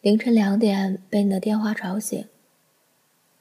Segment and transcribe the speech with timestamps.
[0.00, 2.26] 凌晨两点被你的电话吵醒，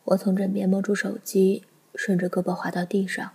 [0.04, 1.64] 我从枕边摸出手机，
[1.96, 3.32] 顺着胳膊滑到地上，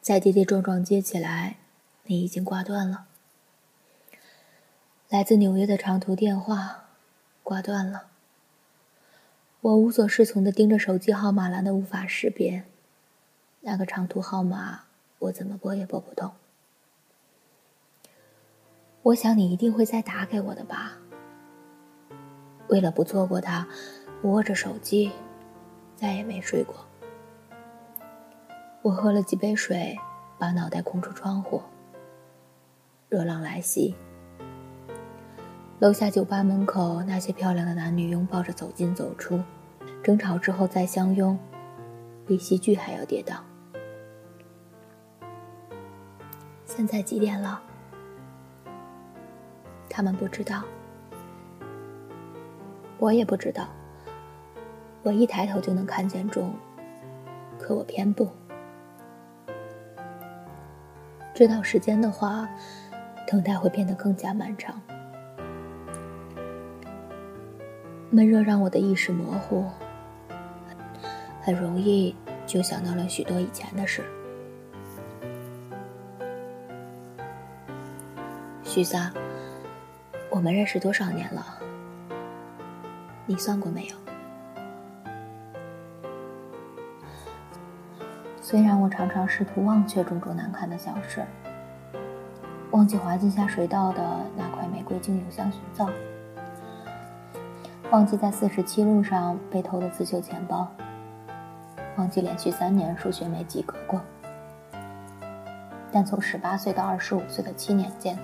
[0.00, 1.58] 再跌跌撞撞接起来，
[2.06, 3.06] 你已经挂断了。
[5.08, 6.88] 来自纽约的长途电话
[7.44, 8.08] 挂断了，
[9.60, 12.64] 我无所适从的盯着手机号码栏的无法识别，
[13.60, 14.86] 那个长途号码
[15.20, 16.32] 我怎么拨也拨不通。
[19.02, 20.99] 我想你一定会再打给我的吧。
[22.70, 23.66] 为了不错过他，
[24.22, 25.10] 握着手机，
[25.96, 26.76] 再也没睡过。
[28.80, 29.98] 我喝了几杯水，
[30.38, 31.60] 把脑袋空出窗户。
[33.08, 33.96] 热浪来袭，
[35.80, 39.42] 楼下酒吧门口那些漂亮的男女拥抱着走进走出，
[40.00, 41.36] 争吵之后再相拥，
[42.24, 43.38] 比戏剧还要跌宕。
[46.64, 47.60] 现在几点了？
[49.88, 50.62] 他们不知道，
[53.00, 53.66] 我也不知道。
[55.02, 56.54] 我一抬头就能看见钟，
[57.58, 58.30] 可我偏不。
[61.34, 62.46] 知道时间的话，
[63.26, 64.78] 等待会变得更加漫长。
[68.10, 69.64] 闷热让我的意识模糊，
[71.40, 72.14] 很容易
[72.46, 74.04] 就想到了许多以前的事。
[78.62, 79.10] 许萨。
[80.32, 81.59] 我们认识多少年了？
[83.30, 83.94] 你算过没有？
[88.42, 91.24] 虽然我常常试图忘却种种难堪的小事，
[92.72, 94.02] 忘记滑进下水道的
[94.36, 95.88] 那块玫瑰精油香薰皂，
[97.92, 100.66] 忘记在四十七路上被偷的刺绣钱包，
[101.98, 104.00] 忘记连续三年数学没及格过，
[105.92, 108.18] 但从十八岁到二十五岁的七年间。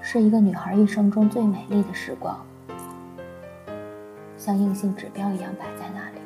[0.00, 2.38] 是一个女孩一生中最美丽的时光，
[4.48, 6.22] 像硬性指标一样摆在那里。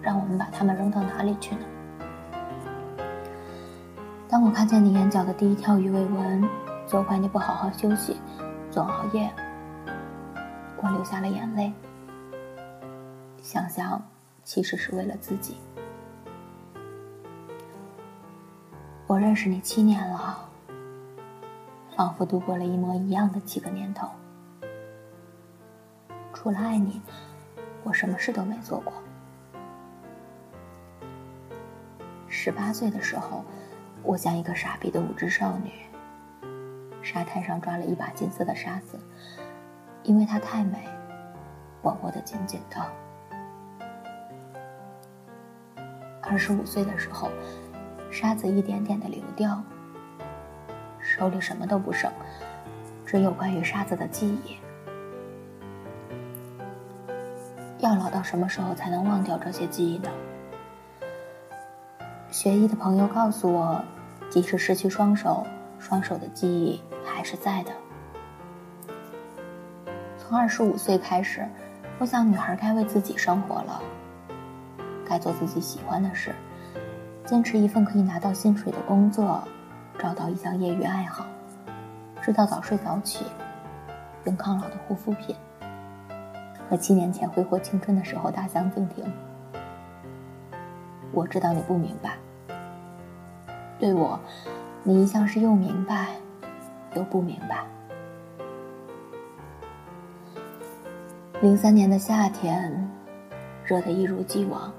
[0.00, 1.66] 让我们把它们扔到哪里去呢？
[4.26, 6.48] 当我看见你眼角的第一条鱼尾纹，
[6.86, 8.16] 责怪你不好好休息，
[8.70, 9.30] 总熬夜，
[10.82, 11.70] 我流下了眼泪。
[13.42, 14.02] 想想，
[14.44, 15.58] 其实是为了自己。
[19.06, 20.38] 我认识你七年了。
[21.94, 24.08] 仿佛度过了一模一样的七个年头，
[26.42, 27.00] 除了爱你，
[27.84, 28.92] 我什么事都没做过。
[32.26, 33.44] 十八岁的时候，
[34.02, 35.70] 我像一个傻逼的无知少女，
[37.00, 38.98] 沙滩上抓了一把金色的沙子，
[40.02, 40.88] 因为它太美，
[41.80, 42.84] 我握得紧紧的。
[46.20, 47.30] 二十五岁的时候，
[48.10, 49.62] 沙子一点点的流掉。
[50.98, 52.10] 手里什么都不剩，
[53.06, 54.56] 只有关于沙子的记忆。
[57.82, 60.08] 要老到什么时候才能忘掉这些记忆呢？
[62.30, 63.84] 学医的朋友告诉我，
[64.30, 65.44] 即使失去双手，
[65.80, 67.72] 双手的记忆还是在的。
[70.16, 71.44] 从二十五岁开始，
[71.98, 73.82] 我想女孩该为自己生活了，
[75.04, 76.32] 该做自己喜欢的事，
[77.26, 79.42] 坚持一份可以拿到薪水的工作。
[79.98, 81.26] 找到一项业余爱好，
[82.22, 83.26] 知道早睡早起，
[84.24, 85.36] 用抗老的护肤品，
[86.72, 89.04] 和七年前挥霍青春的时候大相径庭。
[91.12, 92.16] 我知道你不明白，
[93.78, 94.18] 对我，
[94.82, 96.06] 你一向是又明白
[96.94, 97.62] 又不明白。
[101.42, 102.90] 零三年的夏天，
[103.66, 104.72] 热得一如既往，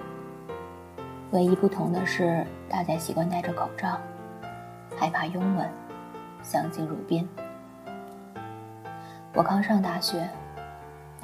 [1.30, 4.00] 唯一不同的是，大家习惯戴着口罩。
[4.98, 5.70] 害怕拥吻，
[6.42, 7.30] 相敬如宾。
[9.36, 10.28] 我刚上大学，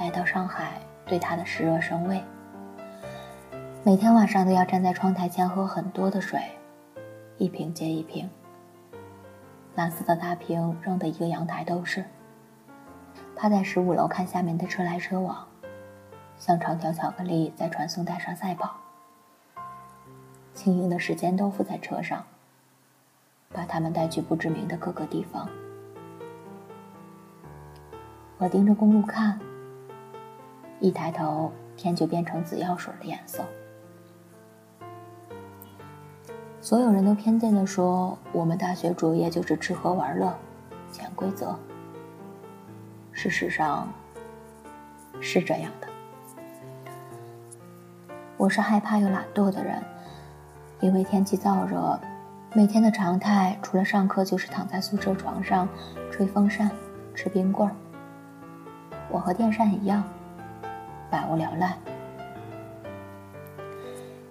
[0.00, 2.24] 来到上海，对他的湿热生畏。
[3.84, 6.40] 每天晚上都要站在窗台前喝很多的水，
[7.36, 8.28] 一瓶接一瓶。
[9.74, 12.02] 蓝色的大瓶扔的一个阳台都是。
[13.36, 15.46] 趴在十五楼看下面的车来车往，
[16.38, 18.76] 像长条巧克力在传送带上赛跑。
[20.54, 22.24] 轻盈的时间都附在车上。
[23.52, 25.46] 把他们带去不知名的各个地方。
[28.38, 29.38] 我盯着公路看，
[30.80, 33.44] 一抬头，天就变成紫药水的颜色。
[36.60, 40.34] 所有人都偏见的说，我们大学主业就是吃喝玩乐，
[40.90, 41.54] 潜规则。
[43.12, 43.88] 事实上，
[45.20, 45.86] 是这样的。
[48.38, 49.82] 我是害怕又懒惰的人，
[50.80, 52.00] 因为天气燥热。
[52.54, 55.68] 每天的常态，除了上课，就是躺在宿舍床上
[56.10, 56.70] 吹风扇、
[57.14, 57.74] 吃冰棍儿、
[59.10, 60.02] 我和电扇一样，
[61.10, 61.76] 百无聊赖。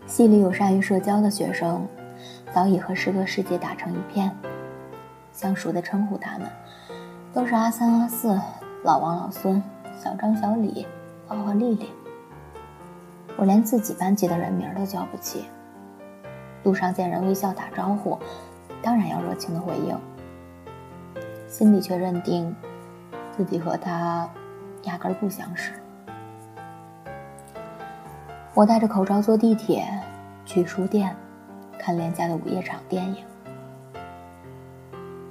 [0.08, 1.86] 系里有善于社交的学生，
[2.54, 4.36] 早已和诗歌世界打成一片，
[5.32, 6.50] 相熟的称呼他们，
[7.32, 8.40] 都是阿三、阿四、
[8.84, 9.62] 老王、老孙、
[10.04, 10.88] 小张、小李、
[11.28, 11.90] 花花、丽丽。
[13.38, 15.46] 我连自己班级的人名都叫不起，
[16.64, 18.18] 路上见人微笑打招呼，
[18.82, 19.98] 当然要热情的回应，
[21.48, 22.54] 心里却认定
[23.38, 24.28] 自己和他
[24.84, 25.79] 压根儿不相识。
[28.60, 29.88] 我戴着口罩坐地铁，
[30.46, 31.16] 去书店，
[31.80, 33.24] 看廉价的午夜场电影，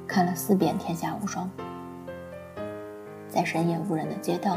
[0.07, 1.45] 看了四遍《天下无双》。
[3.29, 4.57] 在深夜无人的街道，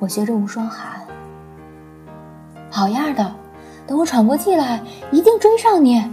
[0.00, 1.06] 我学着无双喊
[2.72, 3.32] ：“好样的！
[3.86, 4.82] 等我喘过气来，
[5.12, 6.12] 一定追上你。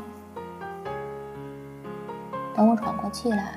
[2.55, 3.55] 等我喘过气来，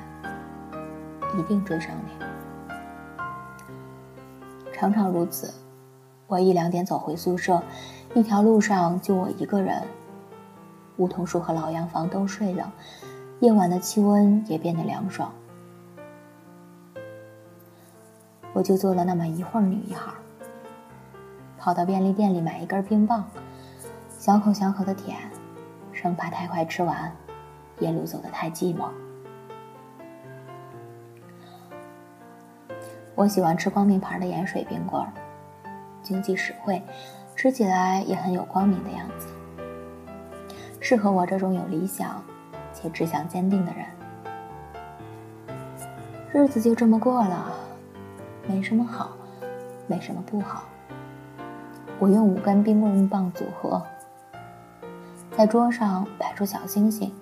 [1.39, 2.75] 一定追上你。”
[4.73, 5.53] 常常如此，
[6.27, 7.63] 我一两点走回宿舍。
[8.17, 9.83] 一条路上就我一个人，
[10.97, 12.73] 梧桐树和老洋房都睡了，
[13.41, 15.31] 夜晚的气温也变得凉爽。
[18.55, 20.15] 我就坐了那么一会儿，女一号，
[21.59, 23.23] 跑到便利店里买一根冰棒，
[24.19, 25.19] 小口小口的舔，
[25.93, 27.15] 生怕太快吃完，
[27.81, 28.89] 夜路走得太寂寞。
[33.15, 35.07] 我喜欢吃光明牌的盐水冰棍，
[36.03, 36.83] 经济实惠。
[37.37, 39.29] 吃起来也很有光明的样子，
[40.81, 42.25] 适合我这种有理想
[42.73, 43.85] 且志向坚定的人。
[46.33, 47.53] 日子就这么过了，
[48.49, 49.11] 没什么好，
[49.87, 50.65] 没什么不好。
[51.99, 53.83] 我用五根冰棍棒组合，
[55.37, 57.13] 在桌上摆出小星星，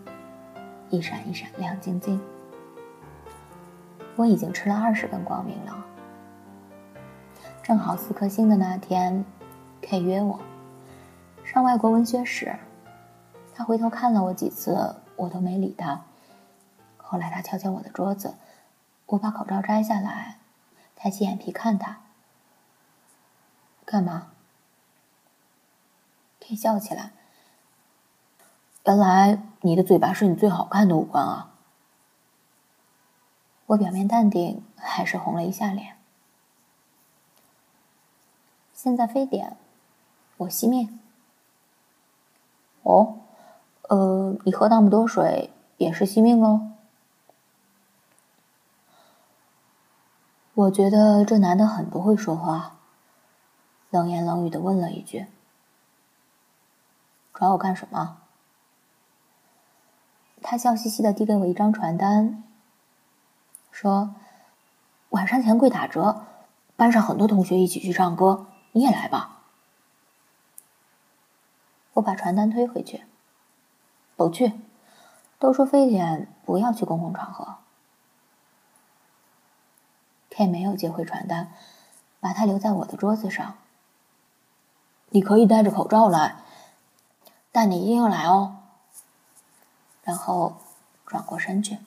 [0.90, 2.20] 一闪一闪亮晶晶。
[4.14, 5.84] 我已经吃了二十根光明了，
[7.64, 9.24] 正好四颗星的那天。
[9.86, 10.40] K 约我
[11.44, 12.56] 上外国文学史，
[13.54, 16.00] 他回头看了我几次，我都没理他。
[16.96, 18.34] 后来他敲敲我的桌子，
[19.06, 20.38] 我把口罩摘下来，
[20.96, 22.00] 抬起眼皮看他，
[23.84, 24.28] 干嘛
[26.40, 27.12] ？K 笑起来。
[28.86, 31.50] 原来你的嘴巴是你最好看的五官啊！
[33.66, 35.96] 我表面淡定，还是红了一下脸。
[38.72, 39.56] 现在非典。
[40.38, 40.98] 我惜命。
[42.82, 43.18] 哦，
[43.88, 46.60] 呃，你喝那么多水也是惜命喽？
[50.54, 52.76] 我觉得这男的很不会说话，
[53.90, 55.26] 冷言冷语的问了一句
[57.34, 58.18] ：“找我干什么？”
[60.42, 62.44] 他笑嘻嘻的递给我一张传单，
[63.72, 64.14] 说
[65.10, 66.26] ：“晚上钱柜打折，
[66.76, 69.33] 班上很多同学一起去唱歌，你也来吧。”
[71.94, 73.04] 我把传单推回去，
[74.16, 74.52] 不去。
[75.38, 77.56] 都说非典不要去公共场合。
[80.30, 81.52] K 没有接回传单，
[82.18, 83.54] 把它留在我的桌子上。
[85.10, 86.36] 你可以戴着口罩来，
[87.52, 88.56] 但你一定要来哦。
[90.02, 90.56] 然后
[91.04, 91.78] 转过身去。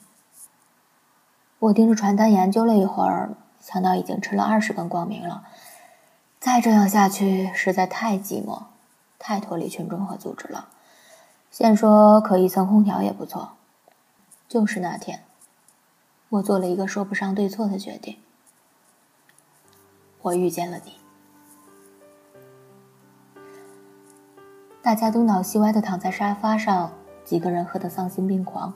[1.58, 5.44] 我盯着传单研究了一会儿，想到已经吃了二十根光明了，
[6.38, 8.62] 再这样下去实在太寂寞。
[9.18, 10.68] 太脱离群众和组织了。
[11.50, 13.52] 先说可以蹭空调也不错。
[14.48, 15.24] 就是那天，
[16.28, 18.16] 我做了一个说不上对错的决定。
[20.22, 20.94] 我遇见了你。
[24.80, 26.92] 大家东倒西歪的躺在沙发上，
[27.24, 28.72] 几个人喝得丧心病狂，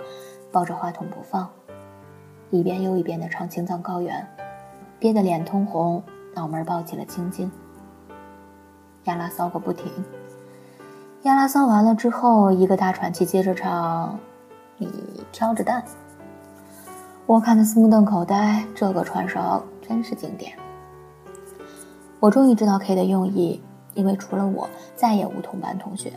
[0.50, 1.50] 抱着话筒不放，
[2.50, 4.28] 一遍又一遍的唱《青藏高原》，
[4.98, 6.02] 憋得脸通红，
[6.34, 7.50] 脑门抱起了青筋，
[9.04, 9.90] 亚拉骚个不停。
[11.22, 14.18] 亚拉桑完了之后，一个大喘气，接着唱
[14.76, 14.90] ：“你
[15.30, 15.80] 挑着担。”
[17.26, 20.58] 我看得目瞪口呆，这个串烧真是经典。
[22.18, 23.62] 我终于知道 K 的用意，
[23.94, 26.12] 因为除了我，再也无同班同学，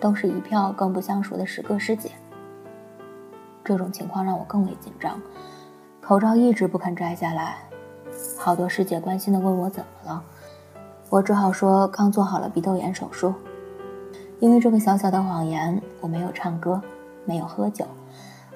[0.00, 2.10] 都是一票更不相熟的师哥师姐。
[3.62, 5.20] 这种情况让我更为紧张，
[6.00, 7.58] 口罩一直不肯摘下来。
[8.36, 10.24] 好多师姐关心的问我怎么了，
[11.08, 13.32] 我只好说刚做好了鼻窦炎手术。
[14.40, 16.80] 因为这个小小的谎言，我没有唱歌，
[17.24, 17.84] 没有喝酒，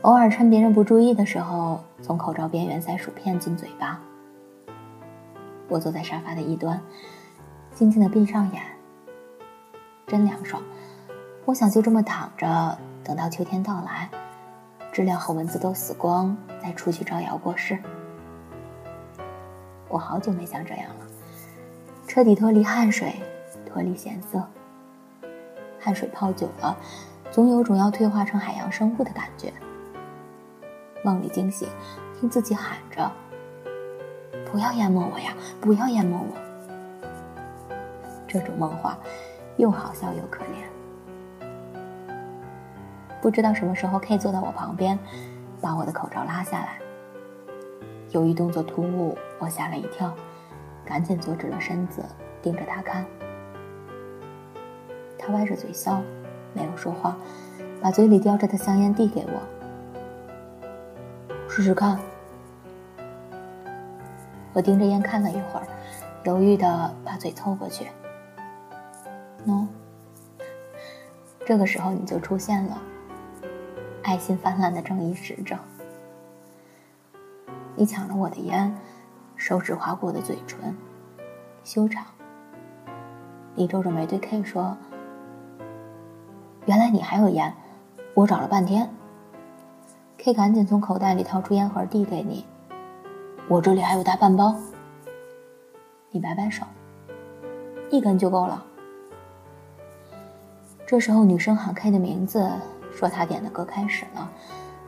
[0.02, 4.00] 偶尔趁别人不注意的时候，从口罩边缘塞薯片进嘴巴。
[5.68, 6.80] 我坐在沙发的一端，
[7.74, 8.62] 静静的闭上眼，
[10.06, 10.62] 真凉爽。
[11.44, 14.08] 我想就这么躺着，等到秋天到来，
[14.92, 17.76] 知了和蚊子都死光，再出去招摇过市。
[19.88, 21.06] 我好久没像这样了，
[22.06, 23.14] 彻底脱离汗水，
[23.66, 24.40] 脱离咸涩。
[25.82, 26.76] 汗水泡久了，
[27.32, 29.52] 总有种要退化成海洋生物的感觉。
[31.02, 31.68] 梦里惊醒，
[32.20, 33.10] 听自己喊着
[34.52, 36.36] ：“不要淹没我呀，不要淹没我。”
[38.28, 38.96] 这种梦话，
[39.56, 41.46] 又好笑又可怜。
[43.20, 44.96] 不知道什么时候，K 坐到我旁边，
[45.60, 46.78] 把我的口罩拉下来。
[48.10, 50.14] 由于动作突兀，我吓了一跳，
[50.84, 52.04] 赶紧坐直了身子，
[52.40, 53.04] 盯着他看。
[55.25, 56.02] 他歪着嘴笑，
[56.52, 57.17] 没有说话，
[57.81, 59.41] 把嘴里叼着的香烟递给我。
[61.49, 61.97] 试试看。
[64.52, 65.67] 我盯着烟看了一会儿，
[66.25, 67.87] 犹豫的把嘴凑过去。
[69.47, 69.67] 喏，
[71.47, 72.83] 这个时候你就出现了，
[74.02, 75.57] 爱心泛滥的正义使者。
[77.76, 78.76] 你抢了我的烟，
[79.37, 80.76] 手指划过我的嘴唇，
[81.64, 82.05] 修长。
[83.55, 84.76] 你皱着眉对 K 说
[86.66, 87.52] ：“原来你还有烟，
[88.14, 88.88] 我找了半天。”
[90.19, 92.47] K 赶紧从口袋里掏出烟盒递给你，
[93.49, 94.54] 我这里还有大半包。
[96.11, 96.64] 你摆摆手，
[97.90, 98.64] 一根就够了。
[100.87, 102.49] 这时候女生喊 K 的名字，
[102.92, 104.31] 说他点的歌开始了，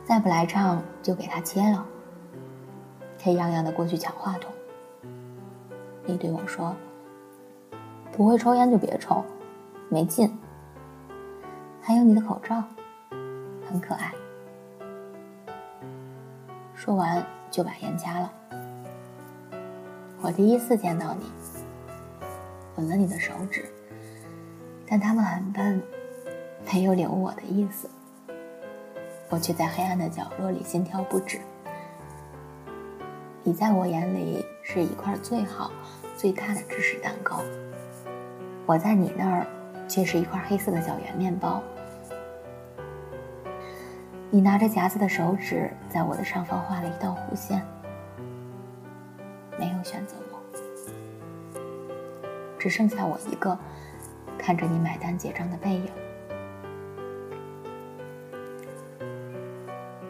[0.05, 1.85] 再不来唱就给他切了。
[3.17, 4.51] K 洋洋的过去抢话筒。
[6.05, 6.75] 你对我说
[8.15, 9.25] ：“不会抽烟就别抽，
[9.89, 10.31] 没劲。”
[11.87, 12.63] 还有你的口罩，
[13.69, 14.11] 很可爱。
[16.73, 18.33] 说完就把烟掐了。
[20.19, 21.31] 我第一次见到你，
[22.75, 23.65] 吻了你的手指，
[24.87, 25.79] 但他们很笨，
[26.73, 27.87] 没有领悟我的意思。
[29.29, 31.39] 我却在黑暗的角落里心跳不止。
[33.43, 35.69] 你在我眼里是一块最好、
[36.17, 37.43] 最大的芝士蛋糕，
[38.65, 39.45] 我在你那儿
[39.87, 41.61] 却是一块黑色的小圆面包。
[44.35, 47.65] 你拿着夹子的手指在我的上方画了一道弧线，
[49.57, 51.57] 没有选择我，
[52.59, 53.57] 只剩下我一个
[54.37, 55.89] 看着你买单结账的背影。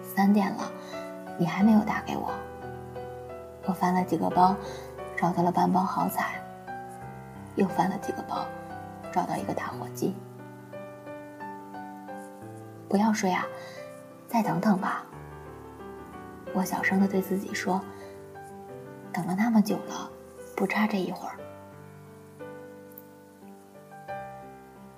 [0.01, 0.72] 三点了，
[1.38, 2.34] 你还没有打给我。
[3.67, 4.55] 我翻了几个包，
[5.15, 6.41] 找到了半包好彩，
[7.53, 8.44] 又翻了几个包，
[9.12, 10.15] 找到一个打火机。
[12.89, 13.46] 不要睡啊！
[14.35, 15.05] 再等等吧，
[16.53, 17.81] 我小声的对自己说。
[19.13, 20.11] 等了那么久了，
[20.57, 21.37] 不差这一会儿。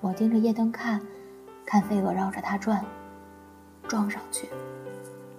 [0.00, 1.00] 我盯着夜灯看，
[1.64, 2.84] 看飞蛾绕着它转，
[3.86, 4.48] 撞上去，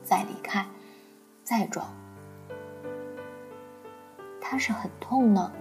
[0.02, 0.66] 再离开，
[1.44, 1.86] 再撞。
[4.40, 5.52] 它是很痛呢，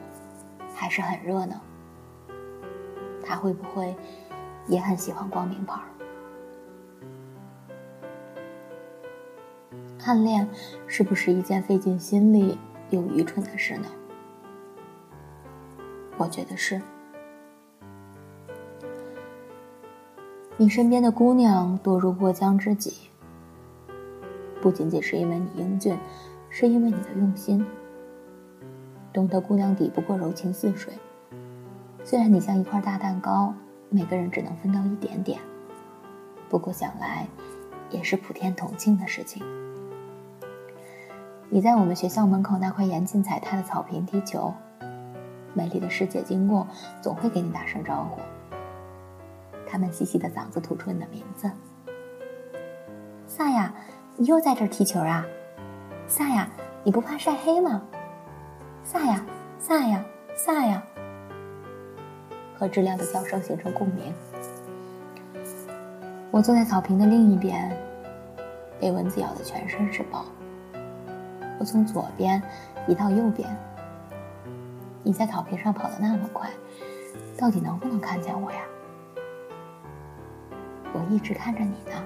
[0.76, 1.60] 还是很热呢？
[3.20, 3.96] 它会不会
[4.68, 5.80] 也很喜欢光明牌？
[10.08, 10.48] 暗恋
[10.86, 12.56] 是不是一件费尽心力
[12.88, 13.84] 又愚蠢的事呢？
[16.16, 16.80] 我觉得是。
[20.56, 22.94] 你身边的姑娘多如过江之鲫，
[24.62, 25.98] 不仅仅是因为你英俊，
[26.48, 27.62] 是因为你的用心。
[29.12, 30.94] 懂得姑娘抵不过柔情似水，
[32.02, 33.52] 虽然你像一块大蛋糕，
[33.90, 35.38] 每个人只能分到一点点，
[36.48, 37.28] 不过想来
[37.90, 39.44] 也是普天同庆的事情。
[41.50, 44.52] 你在我们学校门口那块严禁踩踏的草坪踢球，
[45.54, 46.66] 美丽的师姐经过
[47.00, 48.20] 总会给你打声招呼。
[49.66, 51.50] 他们细细的嗓子吐出你的名字
[53.26, 53.72] ：“萨亚，
[54.16, 55.24] 你又在这儿踢球啊？
[56.06, 56.46] 萨亚，
[56.84, 57.80] 你不怕晒黑吗？
[58.84, 59.24] 萨亚，
[59.58, 60.04] 萨亚，
[60.36, 60.82] 萨亚。”
[62.58, 64.12] 和知了的叫声形成共鸣。
[66.30, 67.74] 我坐在草坪的另一边，
[68.78, 70.26] 被蚊子咬得全身是包。
[71.58, 72.42] 我从左边
[72.86, 73.48] 移到右边。
[75.02, 76.50] 你在草坪上跑得那么快，
[77.36, 78.58] 到底能不能看见我呀？
[80.92, 82.04] 我一直看着你呢。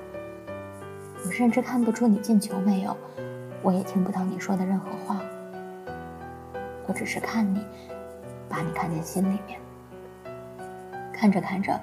[1.25, 2.97] 我甚至看不出你进球没有，
[3.63, 5.21] 我也听不到你说的任何话。
[6.87, 7.65] 我只是看你，
[8.49, 9.61] 把你看进心里面。
[11.13, 11.81] 看着看着，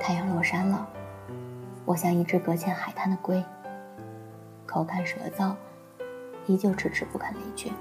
[0.00, 0.88] 太阳落山了。
[1.84, 3.44] 我像一只搁浅海滩的龟，
[4.66, 5.54] 口干舌燥。
[6.46, 7.72] 依旧迟迟不肯离去。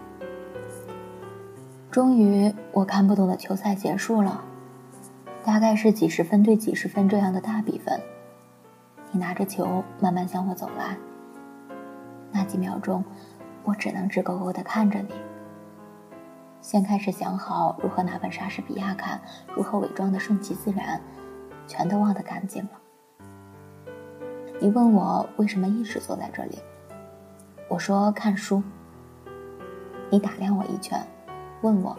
[1.92, 4.44] 终于，我看不懂的球赛结束了，
[5.44, 8.00] 大概是几十分对几十分这样的大比分。
[9.12, 10.98] 你拿着球慢慢向我走来，
[12.32, 13.04] 那几秒钟，
[13.64, 15.14] 我只能直勾勾的看着你。
[16.62, 19.22] 先开始想好如何拿本莎士比亚看，
[19.56, 21.00] 如何伪装的顺其自然，
[21.68, 22.72] 全都忘得干净了。
[24.60, 26.58] 你问我为什么一直坐在这里，
[27.68, 28.62] 我说看书。
[30.10, 31.04] 你打量我一圈，
[31.62, 31.98] 问我，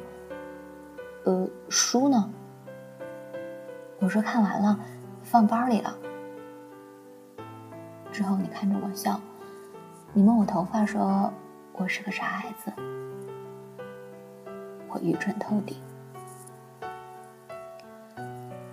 [1.25, 2.30] 呃，书呢？
[3.99, 4.78] 我说看完了，
[5.23, 5.97] 放包里了。
[8.12, 9.21] 之后你看着我笑，
[10.12, 11.33] 你摸我头发说
[11.73, 12.73] 我是个傻孩子。
[14.88, 15.76] 我愚蠢透顶。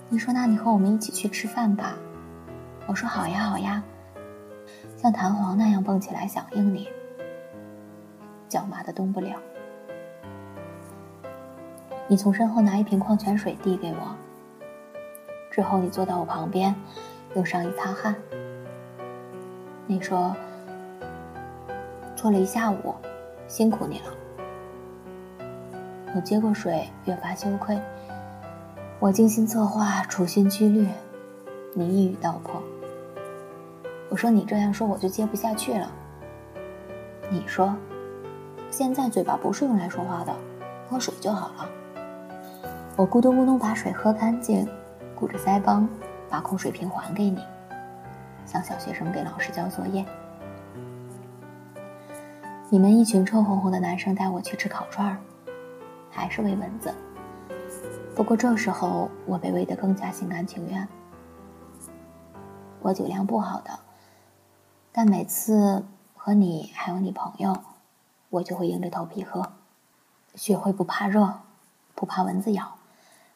[0.07, 1.95] 你说那你和我们一起去吃饭吧。
[2.86, 3.81] 我说好呀好呀，
[5.01, 6.88] 像弹簧那样蹦起来响应你，
[8.48, 9.36] 脚麻的动不了。
[12.08, 14.15] 你从身后拿一瓶矿泉水递给我，
[15.50, 16.75] 之后你坐到我旁边，
[17.34, 18.13] 用上衣擦汗。
[19.88, 20.36] 你说
[22.15, 22.93] 坐了一下午，
[23.48, 24.05] 辛苦你了。
[26.13, 27.81] 我接过水，越发羞愧。
[29.00, 30.88] 我精心策划，处心积虑。
[31.74, 32.62] 你一语道破。
[34.11, 35.89] 我说你这样说我就接不下去了。
[37.29, 37.73] 你说，
[38.69, 40.35] 现在嘴巴不是用来说话的，
[40.89, 41.69] 喝水就好了。
[42.97, 44.67] 我咕咚咕咚把水喝干净，
[45.15, 45.87] 鼓着腮帮
[46.29, 47.41] 把空水瓶还给你，
[48.45, 50.05] 像小学生给老师交作业。
[52.69, 55.17] 你们一群臭烘烘的男生带我去吃烤串儿，
[56.09, 56.93] 还是喂蚊子。
[58.13, 60.85] 不过这时候我被喂得更加心甘情愿。
[62.81, 63.71] 我酒量不好的，
[64.91, 67.63] 但每次和你还有你朋友，
[68.29, 69.53] 我就会硬着头皮喝，
[70.36, 71.39] 学会不怕热，
[71.95, 72.75] 不怕蚊子咬，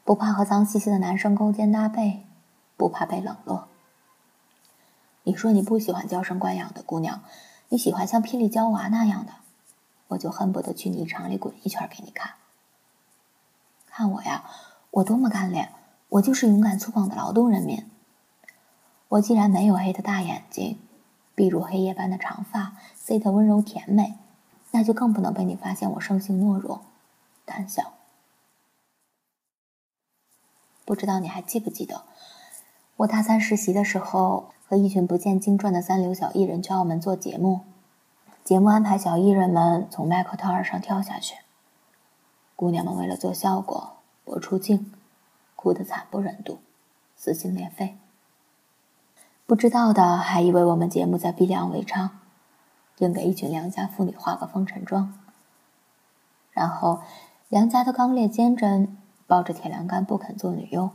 [0.04, 2.26] 不怕和脏兮兮的男生勾肩搭背，
[2.76, 3.68] 不怕被冷落。
[5.24, 7.22] 你说你不喜欢娇生惯养的姑娘，
[7.70, 9.32] 你喜欢像霹雳娇娃那样的，
[10.10, 12.34] 我就恨不得去泥场里滚一圈给你看。
[13.88, 14.44] 看我呀，
[14.92, 15.72] 我多么干练，
[16.10, 17.90] 我就是勇敢粗犷的劳动人民。
[19.08, 20.80] 我既然没有黑的大眼睛，
[21.36, 24.16] 碧如黑夜般的长发，C 的温柔甜美，
[24.72, 26.82] 那就更不能被你发现我生性懦弱、
[27.44, 27.94] 胆小。
[30.86, 32.04] 不知道你还记不记得，
[32.98, 37.62] 我大三实习的时候，和一群不见经传的三流小艺人去澳门做节目，
[38.44, 41.36] 节目安排小艺人们从麦克特尔上跳下去，
[42.56, 44.94] 姑娘们为了做效果我出镜，
[45.56, 46.60] 哭得惨不忍睹，
[47.18, 47.98] 撕心裂肺。
[49.48, 52.10] 不知道的还以为我们节目在逼良为娼，
[52.98, 55.14] 硬给一群良家妇女化个风尘妆。
[56.52, 57.02] 然后，
[57.50, 60.90] 良家的刚烈坚贞抱着铁栏杆不肯做女佣，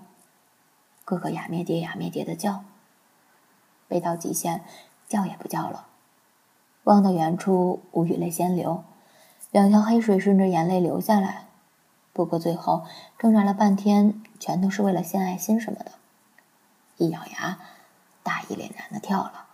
[1.04, 2.64] 个个哑咩爹哑咩爹的叫。
[3.86, 4.64] 背到极限，
[5.06, 5.86] 叫也不叫了。
[6.82, 8.82] 望到远处，无语泪先流，
[9.52, 11.44] 两条黑水顺着眼泪流下来。
[12.12, 12.84] 不过最后
[13.16, 15.92] 挣扎了半天，全都是为了献爱心什么的。
[16.96, 17.60] 一咬牙。
[18.50, 19.46] 一脸男的跳了，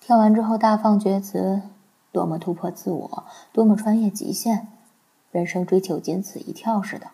[0.00, 1.62] 跳完之后大放厥词，
[2.10, 4.66] 多么突破自我，多么穿越极限，
[5.30, 7.12] 人生追求仅此一跳似的。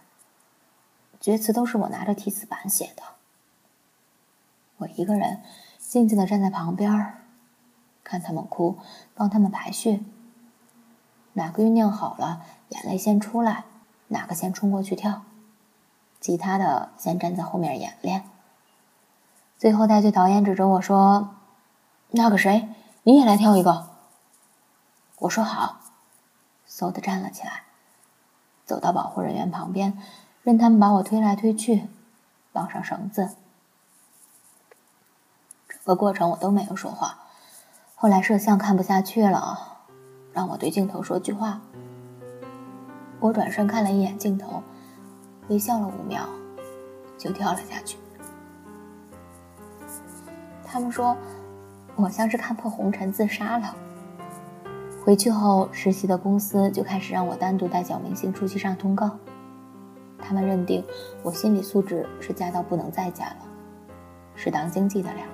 [1.21, 3.03] 厥词都是我拿着提词板写的，
[4.79, 5.43] 我一个人
[5.79, 7.15] 静静的站在旁边
[8.03, 8.79] 看他们哭，
[9.15, 10.03] 帮他们排序。
[11.35, 13.65] 哪个酝酿好了，眼泪先出来，
[14.09, 15.25] 哪个先冲过去跳，
[16.21, 18.25] 其他的先站在后面演练。
[19.61, 21.35] 最后，带队导演指着我说
[22.13, 22.71] ：“那个谁，
[23.03, 23.89] 你也来跳一个。”
[25.21, 25.81] 我说：“好。”
[26.67, 27.65] 嗖的站了起来，
[28.65, 29.99] 走到保护人员旁边，
[30.43, 31.91] 任他们把我推来推去，
[32.55, 33.37] 绑上绳子。
[35.69, 37.19] 整个过程我都没有说话。
[37.95, 39.83] 后来摄像看不下去了，
[40.33, 41.61] 让我对镜头说句话。
[43.19, 44.63] 我转身看了一眼镜头，
[45.49, 46.27] 微笑了五秒，
[47.19, 47.99] 就跳了下去。
[50.73, 51.17] 他们说，
[51.97, 53.75] 我像是看破红尘自杀了。
[55.05, 59.11] 回去后，实习的公司就开始让我单独带小明星出去上通告。
[60.17, 60.85] 他们认定
[61.25, 63.39] 我心理素质是加到不能再加了，
[64.37, 65.25] 是当经济的料。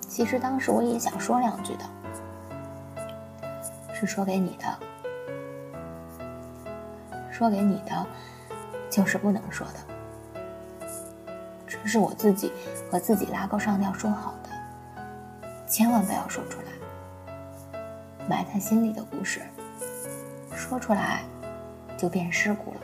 [0.00, 1.84] 其实当时我也想说两句的，
[3.94, 4.78] 是说给你的，
[7.30, 8.06] 说给你的，
[8.90, 9.91] 就是不能说的。
[11.82, 12.52] 这是我自己
[12.90, 14.50] 和自己拉钩上吊说好的，
[15.66, 16.66] 千万不要说出来。
[18.28, 19.40] 埋在心里的故事，
[20.54, 21.22] 说出来
[21.96, 22.80] 就变事故了。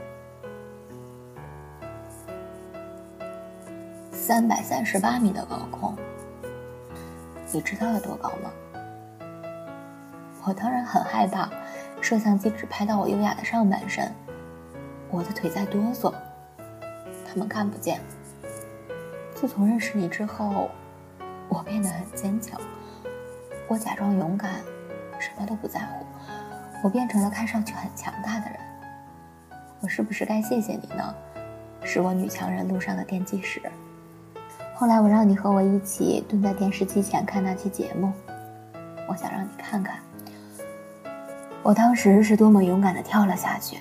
[4.12, 5.96] 三百三十八米的高空，
[7.52, 8.50] 你知道有多高吗？
[10.44, 11.48] 我当然很害怕，
[12.00, 14.12] 摄像机只拍到我优雅的上半身，
[15.10, 16.12] 我的腿在哆嗦，
[17.26, 18.00] 他们看不见。
[19.40, 20.68] 自从认识你之后，
[21.48, 22.60] 我变得很坚强，
[23.68, 24.54] 我假装勇敢，
[25.20, 26.04] 什么都不在乎，
[26.82, 28.58] 我变成了看上去很强大的人。
[29.80, 31.14] 我是不是该谢谢你呢？
[31.84, 33.62] 是我女强人路上的奠基石。
[34.74, 38.12] 后来我让你和我一起蹲在电视机前看那期节目，
[39.08, 40.00] 我想让你看看，
[41.62, 43.78] 我当时是多么勇敢的跳了下去，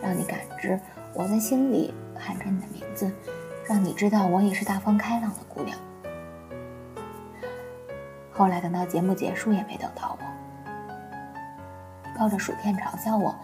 [0.00, 0.78] 让你感知
[1.12, 3.10] 我在心里喊着你的名字，
[3.68, 5.78] 让你知道我也是大方开朗的姑娘。
[8.32, 10.68] 后来等到节目结束也没等到我，
[12.18, 13.34] 抱着薯片嘲笑我，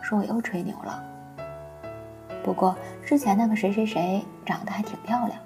[0.00, 1.02] 说我又吹牛了。
[2.44, 5.38] 不过之前那个谁谁谁长得还挺漂亮。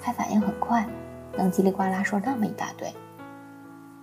[0.00, 0.84] 还反应很快，
[1.36, 2.92] 能叽里呱啦说那么一大堆。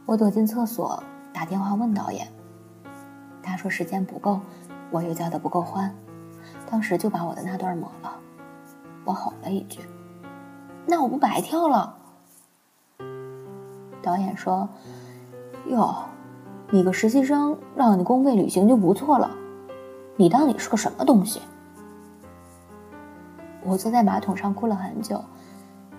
[0.06, 1.04] 我躲进厕所
[1.34, 2.26] 打电话问导演，
[3.44, 4.40] 他说时间不够，
[4.92, 5.94] 我又叫的不够欢，
[6.72, 8.14] 当时就把我的那段抹了。
[9.10, 9.80] 我吼了一句
[10.86, 11.96] ：“那我不白跳了？”
[14.04, 14.70] 导演说
[15.66, 15.96] ：“哟，
[16.70, 19.32] 你个实习生，让你公费旅行就不错了，
[20.16, 21.42] 你当你是个什么东西？”
[23.66, 25.20] 我坐在马桶上哭了很久。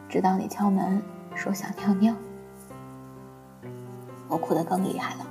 [0.09, 1.03] 直到你敲门
[1.35, 2.15] 说想尿尿，
[4.29, 5.27] 我哭得更厉害了。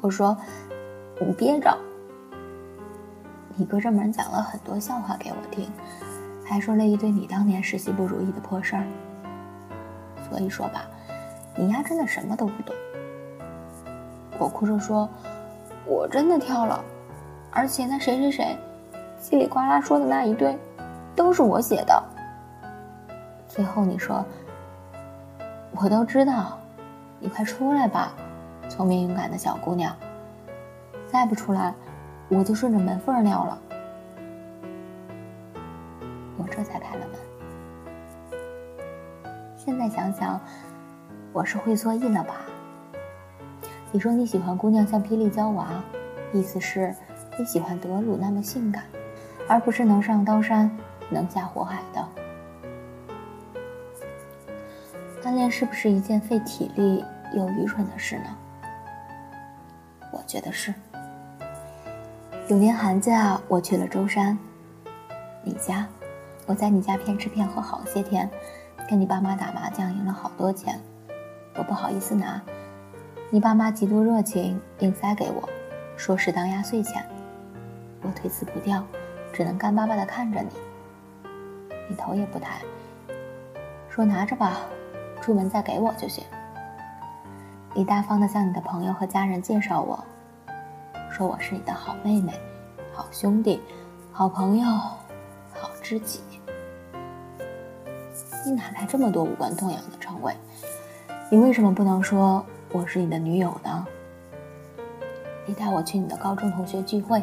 [0.00, 0.36] 我说
[1.20, 1.78] 你憋着。
[3.58, 5.70] 你隔着门讲了很多笑话给我听，
[6.48, 8.84] 还说了一堆你当年实习不如意的破事儿。
[10.30, 10.86] 所以说吧，
[11.56, 12.74] 你丫真的什么都不懂。
[14.38, 15.08] 我哭着说，
[15.84, 16.82] 我真的跳了，
[17.50, 18.56] 而且那谁谁谁
[19.20, 20.56] 叽里呱啦说的那一堆，
[21.14, 22.02] 都是我写的。
[23.48, 24.24] 最后你说，
[25.72, 26.58] 我都知道，
[27.18, 28.12] 你快出来吧，
[28.68, 29.94] 聪明勇敢的小姑娘。
[31.10, 31.74] 再不出来，
[32.28, 33.58] 我就顺着门缝尿了。
[36.46, 37.18] 这才开了门。
[39.56, 40.40] 现在想想，
[41.32, 42.36] 我是会错意了吧？
[43.92, 45.68] 你说你喜欢姑娘像霹雳娇娃，
[46.32, 46.94] 意思是
[47.38, 48.84] 你喜欢德鲁那么性感，
[49.48, 50.70] 而不是能上刀山
[51.10, 52.08] 能下火海的。
[55.24, 58.36] 暗恋是不是一件费体力又愚蠢的事呢？
[60.12, 60.72] 我觉得是。
[62.48, 64.38] 有年寒假，我去了舟山，
[65.42, 65.84] 你家，
[66.46, 68.30] 我在你家骗吃骗喝好些天，
[68.88, 70.80] 跟你爸妈打麻将赢了好多钱，
[71.56, 72.40] 我不好意思拿，
[73.30, 75.48] 你爸妈极度热情，硬塞给我，
[75.96, 77.04] 说是当压岁钱，
[78.02, 78.84] 我推辞不掉，
[79.32, 80.48] 只能干巴巴的看着你，
[81.88, 82.60] 你头也不抬，
[83.88, 84.60] 说拿着吧。
[85.22, 86.22] 出门再给我就行。
[87.74, 89.98] 你大方的向你的朋友和家人介绍我，
[91.10, 92.32] 说我是你的好妹妹、
[92.92, 93.60] 好兄弟、
[94.12, 96.20] 好朋友、好知己。
[98.46, 100.32] 你哪来这么多无关痛痒的称谓？
[101.28, 103.84] 你为什么不能说我是你的女友呢？
[105.44, 107.20] 你带我去你的高中同学聚会，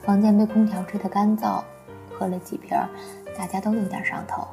[0.00, 1.62] 房间被空调吹得干燥，
[2.18, 2.70] 喝了几瓶，
[3.36, 4.48] 大家都有点上头，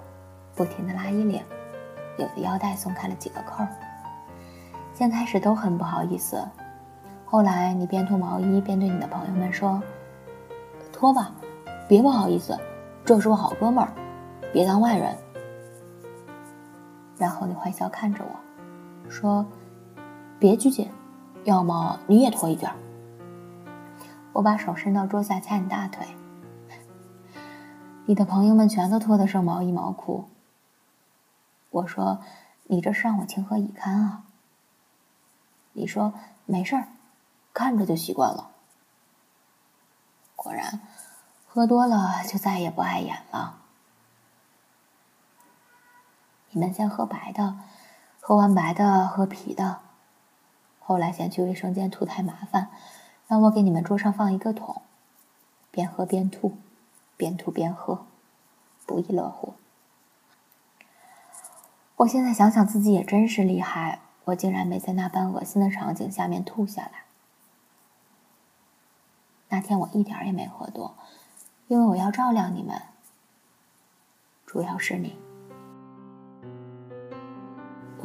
[0.54, 1.42] 不停的拉衣领。
[2.18, 3.66] 有的腰带松开了几个扣，
[4.94, 6.46] 先开始都很不好意思，
[7.24, 9.82] 后来你边脱毛衣边对你的朋友们说
[10.92, 11.32] ：“脱吧，
[11.88, 12.60] 别不好意思，
[13.06, 13.94] 这是我好哥们儿，
[14.52, 15.16] 别当外人。”
[17.18, 19.46] 然后你坏笑看着我，说
[20.40, 20.92] ：“别拘谨，
[21.44, 22.70] 要么你也脱一件。”
[24.34, 26.06] 我把手伸到桌下掐你大腿，
[28.06, 30.30] 你的朋友们全都脱得剩毛衣毛裤。
[31.70, 32.20] 我说
[32.68, 34.24] ：“你这是让我情何以堪啊！”
[35.72, 36.14] 你说
[36.46, 36.88] ：“没事儿，
[37.54, 38.52] 看着就习惯了。”
[40.36, 40.82] 果然，
[41.48, 43.62] 喝多了就再也不碍眼了。
[46.56, 47.60] 你们先喝白的，
[48.22, 49.82] 喝完白的喝啤的，
[50.80, 52.70] 后来嫌去卫生间吐太麻烦，
[53.28, 54.82] 让我给你们桌上放一个桶，
[55.70, 56.56] 边喝边吐，
[57.18, 58.06] 边吐边喝，
[58.86, 59.56] 不亦乐乎。
[61.98, 67.04] 我现在想想自己也真是厉害，我竟然没在那般恶心的场景下面吐下来。
[69.50, 70.96] 那天我一点也没喝多，
[71.68, 72.82] 因为我要照料你们，
[74.46, 75.18] 主要是你。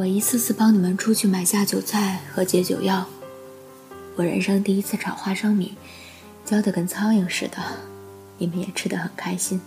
[0.00, 3.06] 我一次次帮你们出去买下酒菜和解酒药，
[4.16, 5.76] 我人生第一次炒花生米，
[6.42, 7.58] 焦得跟苍蝇似的，
[8.38, 9.60] 你们也吃得很开心。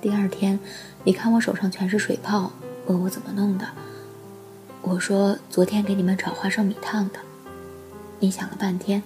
[0.00, 0.60] 第二天，
[1.02, 2.52] 你看我手上全是水泡，
[2.86, 3.66] 问我怎么弄的，
[4.82, 7.18] 我说昨天给你们炒花生米烫的。
[8.20, 9.02] 你想了半天，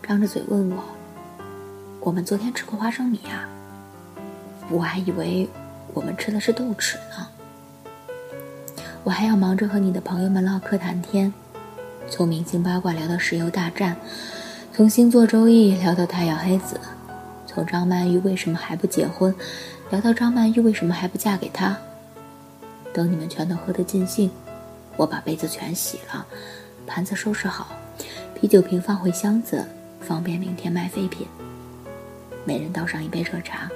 [0.00, 0.84] 张着嘴问我
[1.98, 3.48] ：“我们昨天吃过花生米啊？”
[4.70, 5.48] 我还以为
[5.92, 7.26] 我们吃的是豆豉呢。
[9.04, 11.32] 我还要忙着和你的朋友们唠嗑谈天，
[12.08, 13.96] 从明星八卦聊到石油大战，
[14.72, 16.78] 从星座周易聊到太阳黑子，
[17.44, 19.34] 从张曼玉为什么还不结婚
[19.90, 21.76] 聊到张曼玉为什么还不嫁给他。
[22.92, 24.30] 等你们全都喝得尽兴，
[24.96, 26.24] 我把杯子全洗了，
[26.86, 27.68] 盘子收拾好。
[28.34, 29.66] 啤酒瓶放回箱子，
[30.00, 31.26] 方便明天卖废品。
[32.44, 33.68] 每人倒上一杯热茶。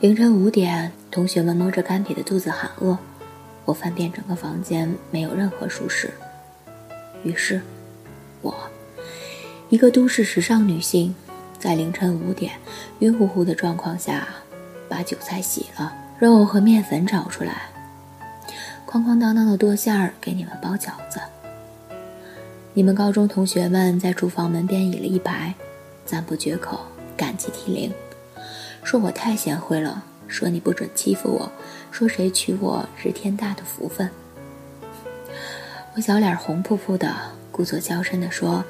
[0.00, 2.98] 凌晨五点，同学们摸着干瘪的肚子喊饿。
[3.64, 6.10] 我翻遍整个房间，没有任何舒适。
[7.22, 7.60] 于是，
[8.40, 8.54] 我，
[9.68, 11.14] 一个都市时尚女性，
[11.58, 12.52] 在凌晨五点
[12.98, 14.26] 晕乎乎的状况下，
[14.88, 17.70] 把韭菜洗了，肉和面粉找出来，
[18.86, 21.20] 哐哐当当的剁馅儿给你们包饺子。
[22.74, 25.54] 你们高中同学们在厨房门边倚了一排，
[26.04, 26.80] 赞不绝口，
[27.16, 27.92] 感激涕零，
[28.82, 31.52] 说我太贤惠了，说你不准欺负我，
[31.90, 34.10] 说谁娶我是天大的福分。
[35.94, 37.14] 我小脸红扑扑的，
[37.50, 38.64] 故作娇嗔地说：“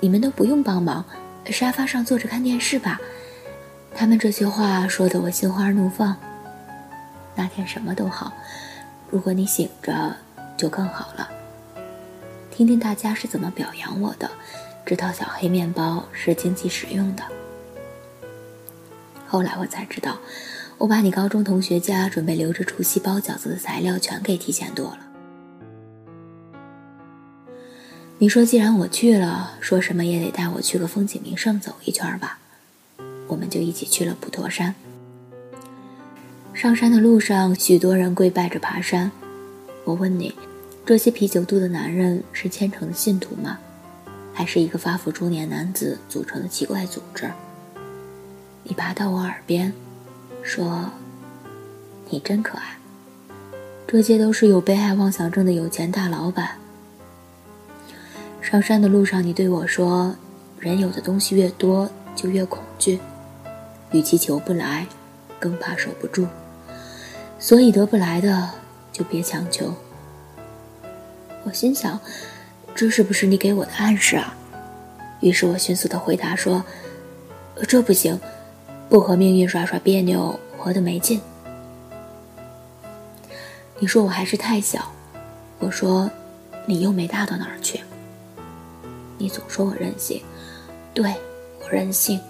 [0.00, 1.04] 你们都不用帮忙，
[1.50, 2.98] 沙发上坐着看电视吧。”
[3.94, 6.16] 他们这些话说得我心花怒放。
[7.34, 8.32] 那天什么都好，
[9.10, 10.16] 如果你醒着，
[10.56, 11.28] 就更好了。
[12.50, 14.30] 听听大家是怎么表扬我的，
[14.86, 17.22] 知道小黑面包是经济实用的。
[19.26, 20.16] 后来我才知道，
[20.78, 24.98] 我把你高中同学家准备留着除夕包饺子的材料全给提前剁了。
[28.18, 32.38] 你说既然我去了，说什么也得带我去个风景名胜走一圈吧，
[33.26, 34.74] 我们就一起去了普陀山。
[36.52, 39.10] 上山的路上，许多人跪拜着爬山。
[39.84, 40.34] 我问你。
[40.86, 43.58] 这些啤酒肚的男人是虔诚的信徒吗？
[44.34, 47.30] 还是一个发福中年男子组成的奇怪组织？
[48.64, 49.72] 你爬到我耳边，
[50.44, 50.90] 说
[52.10, 52.76] ：“你真可爱。”
[53.88, 56.50] 这些都是有被害妄想症的有钱大老板。
[58.42, 60.14] 上山的路上，你对我说
[60.60, 63.00] ：“人有的东西越多，就越恐惧。
[63.90, 64.86] 与其求不来，
[65.40, 66.26] 更怕守不住。
[67.38, 68.50] 所以得不来的，
[68.92, 69.74] 就别强求。”
[71.44, 71.98] 我心想，
[72.74, 74.34] 这是不是你给我的暗示啊？
[75.20, 76.64] 于是我迅速的回答说
[77.66, 78.18] ：“这不行，
[78.94, 81.20] 不和命运耍耍别扭，活得没劲。”
[83.80, 84.88] 你说我还是太小，
[85.58, 86.08] 我说
[86.64, 87.80] 你又没大到哪儿去。
[89.18, 90.22] 你总说我任性，
[90.94, 91.12] 对
[91.60, 92.20] 我任性，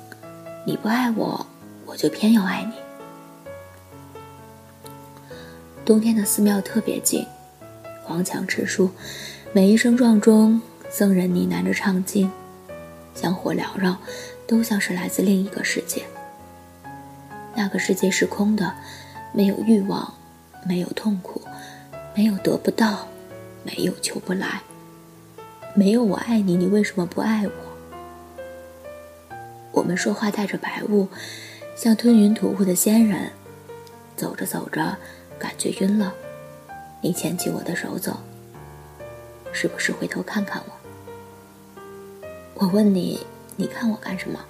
[0.65, 1.47] 你不爱我，
[1.85, 2.73] 我就偏要爱你。
[5.85, 7.27] 冬天的寺庙特别静。
[8.03, 8.89] 黄墙赤树，
[9.53, 12.33] 每一声撞钟，僧人呢喃着唱经，
[13.15, 13.99] 香火缭绕，
[14.47, 16.03] 都像是来自另一个世界。
[17.57, 18.75] 那个世界是空的，
[19.33, 20.15] 没有欲望，
[20.67, 21.41] 没有痛苦，
[22.15, 23.07] 没有得不到，
[23.63, 24.63] 没有求不来，
[25.75, 27.53] 没有我爱你，你为什么不爱我？
[29.73, 31.09] 我们说话带着白雾，
[31.77, 33.31] 像吞云吐雾的仙人，
[34.17, 34.97] 走着走着，
[35.39, 36.15] 感觉晕了。
[37.01, 38.17] 你牵起我的手走，
[39.53, 40.73] 是不是回头看看我？
[42.55, 44.41] 我问你，你看我干什么？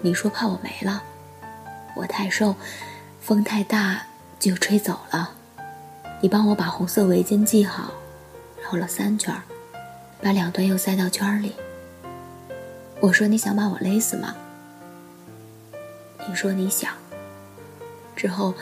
[0.00, 1.02] 你说怕我没了，
[1.94, 2.54] 我太瘦，
[3.20, 4.06] 风太大
[4.38, 5.30] 就吹走了。
[6.20, 7.92] 你帮我把红色围巾系好，
[8.62, 9.34] 绕了三圈，
[10.20, 11.54] 把两端又塞到圈里。
[13.00, 14.34] 我说你想把我勒死吗？
[16.28, 16.92] 你说你想。
[18.14, 18.54] 之后，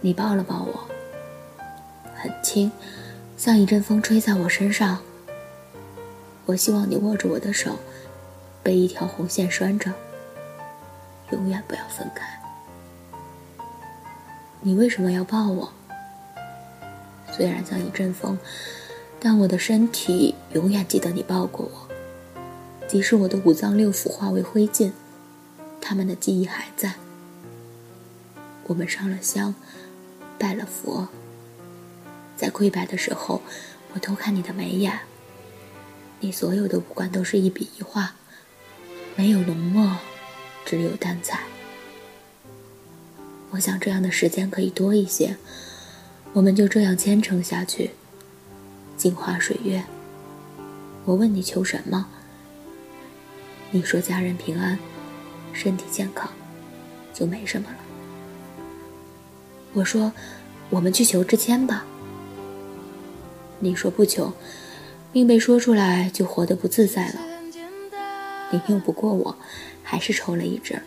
[0.00, 0.88] 你抱了抱我。
[2.14, 2.70] 很轻，
[3.36, 4.98] 像一阵风吹在我身上。
[6.46, 7.78] 我希望你握着我的手，
[8.62, 9.92] 被一条红线拴着，
[11.30, 12.39] 永远不要分开。
[14.62, 15.72] 你为什么要抱我？
[17.32, 18.38] 虽然像一阵风，
[19.18, 21.88] 但我的身体永远记得你抱过我。
[22.86, 24.92] 即使我的五脏六腑化为灰烬，
[25.80, 26.94] 他们的记忆还在。
[28.66, 29.54] 我们上了香，
[30.38, 31.08] 拜了佛。
[32.36, 33.40] 在跪拜的时候，
[33.94, 35.00] 我偷看你的眉眼。
[36.20, 38.14] 你所有的五官都是一笔一画，
[39.16, 39.96] 没有浓墨，
[40.66, 41.44] 只有淡彩。
[43.50, 45.36] 我想这样的时间可以多一些，
[46.32, 47.90] 我们就这样虔诚下去，
[48.96, 49.82] 镜花水月。
[51.04, 52.06] 我问你求什么？
[53.72, 54.78] 你说家人平安，
[55.52, 56.30] 身体健康，
[57.12, 57.76] 就没什么了。
[59.72, 60.12] 我说，
[60.68, 61.84] 我们去求支签吧。
[63.58, 64.32] 你说不求，
[65.12, 67.14] 命被说出来就活得不自在了。
[68.52, 69.36] 你拗不过我，
[69.82, 70.80] 还是抽了一支。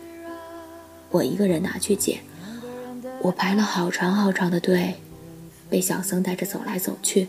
[1.10, 2.20] 我一个人拿去解，
[3.24, 4.96] 我排了好长好长的队，
[5.70, 7.28] 被小僧带着走来走去，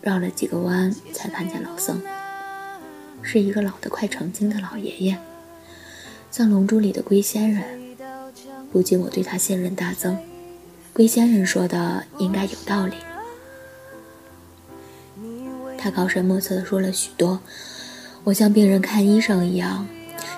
[0.00, 2.02] 绕了几个弯才看见老僧，
[3.22, 5.16] 是一个老得快成精的老爷爷，
[6.32, 7.96] 像《龙珠》里的龟仙人，
[8.72, 10.18] 不禁我对他信任大增。
[10.92, 12.96] 龟仙人说的应该有道理。
[15.78, 17.38] 他高深莫测的说了许多，
[18.24, 19.86] 我像病人看医生一样，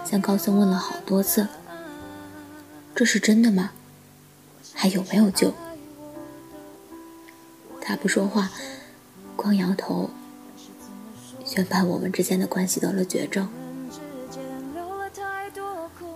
[0.04, 1.48] 向高僧问了好多次。
[2.94, 3.70] 这是真的吗？
[4.74, 5.52] 还有没有救？
[7.80, 8.50] 他不说话，
[9.36, 10.10] 光摇头，
[11.44, 13.48] 宣判我们之间的关系得了绝症。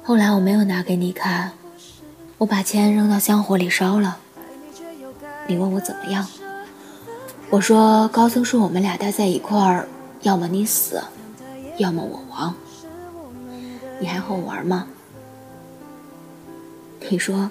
[0.03, 1.53] 后来我没有拿给你看，
[2.39, 4.19] 我把钱扔到香火里烧了。
[5.49, 6.27] 你问我怎么样？
[7.51, 9.89] 我说高僧说我们俩待在一块儿，
[10.23, 11.03] 要么你死，
[11.79, 12.55] 要么我亡。
[13.99, 14.87] 你还和我玩吗？
[17.09, 17.51] 你说，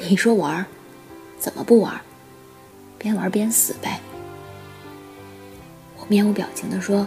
[0.00, 0.64] 你说玩，
[1.40, 2.00] 怎么不玩？
[2.98, 4.00] 边玩边死呗。
[5.98, 7.06] 我面无表情地说：“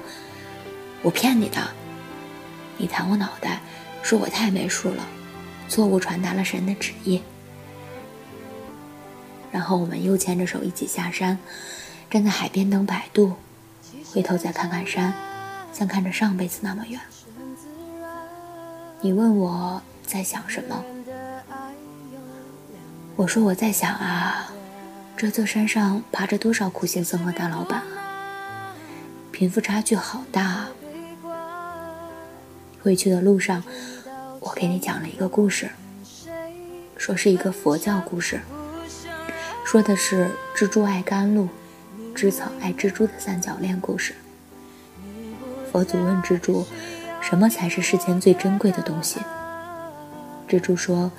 [1.01, 1.71] 我骗你的。”
[2.77, 3.61] 你弹我脑袋，
[4.03, 5.07] 说我太没数了，
[5.69, 7.21] 错误传达了神的旨意。
[9.51, 11.39] 然后我们又牵着手一起下山，
[12.09, 13.33] 站在海边等摆渡，
[14.13, 15.13] 回头再看看山，
[15.71, 16.99] 像看着上辈子那么远。
[18.99, 20.83] 你问我在想什么？
[23.17, 24.51] 我说我在想啊，
[25.15, 28.73] 这座山上爬着多少苦行僧和大老板啊，
[29.31, 30.67] 贫富差距好大。
[32.81, 33.63] 回去的路上，
[34.39, 35.69] 我给你讲了一个故事，
[36.97, 38.41] 说是一个佛教故事，
[39.63, 41.47] 说的是蜘蛛爱甘露，
[42.15, 44.15] 知草爱蜘蛛的三角恋故事。
[45.71, 46.65] 佛祖问蜘蛛，
[47.21, 49.19] 什么才是世间最珍贵的东西？
[50.49, 51.11] 蜘蛛说，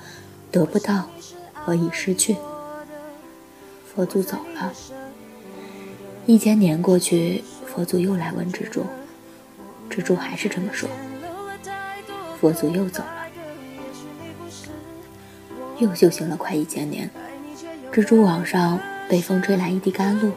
[0.51, 1.07] 得不到。
[1.65, 2.35] 何以失去？
[3.95, 4.73] 佛祖走了，
[6.25, 8.85] 一千年过去，佛祖又来问蜘蛛，
[9.89, 10.89] 蜘蛛还是这么说。
[12.41, 13.27] 佛祖又走了，
[15.77, 17.09] 又修行了快一千年，
[17.93, 20.33] 蜘蛛网上被风吹来一滴甘露。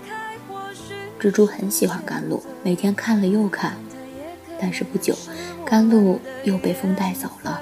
[1.18, 3.76] 蜘蛛很喜欢甘露，每天看了又看，
[4.60, 5.16] 但是不久，
[5.64, 7.60] 甘露又被风带走了。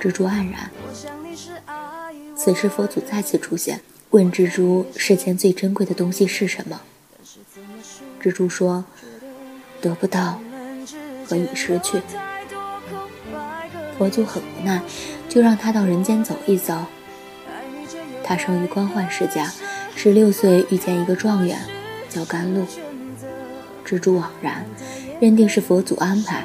[0.00, 0.68] 蜘蛛黯然。
[2.44, 6.80] 此时，佛祖再次出现，问蜘蛛：“世间最珍贵的东西是什么？”
[8.20, 8.84] 蜘蛛说
[9.80, 10.40] ：“得不到，
[11.24, 12.02] 何以失去？”
[13.96, 14.82] 佛祖很无奈，
[15.28, 16.84] 就让他到人间走一遭。
[18.24, 19.48] 他生于官宦世家，
[19.94, 21.56] 十六岁遇见一个状元，
[22.08, 22.66] 叫甘露。
[23.86, 24.66] 蜘蛛惘然，
[25.20, 26.44] 认定是佛祖安排。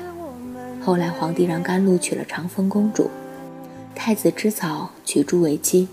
[0.80, 3.10] 后来，皇帝让甘露娶了长风公主。
[3.98, 5.88] 太子织草娶朱为妻，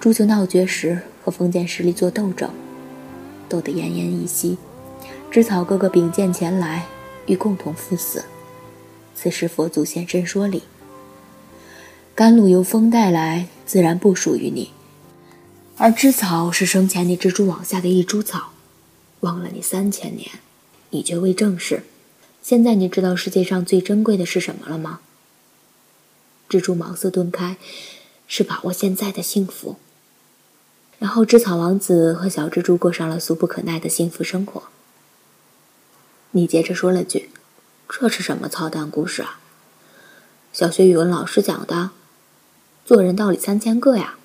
[0.00, 2.50] 朱就闹绝时和封建势力做斗争，
[3.48, 4.58] 斗得奄奄一息。
[5.30, 6.84] 织草哥哥秉剑前来，
[7.26, 8.24] 欲共同赴死。
[9.14, 10.64] 此时佛祖现身说理：
[12.14, 14.72] 甘露由风带来，自然不属于你；
[15.76, 18.50] 而织草是生前你蜘蛛网下的一株草，
[19.20, 20.28] 忘了你三千年，
[20.90, 21.84] 你却未正视。
[22.42, 24.98] 现在你知道世界上最珍贵的是什么了吗？
[26.48, 27.56] 蜘蛛茅塞顿开，
[28.26, 29.76] 是把握现在的幸福。
[30.98, 34.64] 然后，织草王子和小蜘蛛过上了俗不可耐的幸福生活。
[36.30, 37.30] 你接着说了句
[37.88, 39.40] ：“这是什么操蛋故事啊？”
[40.52, 41.90] 小学语文老师讲的，
[42.84, 44.16] 做人道理三千个呀。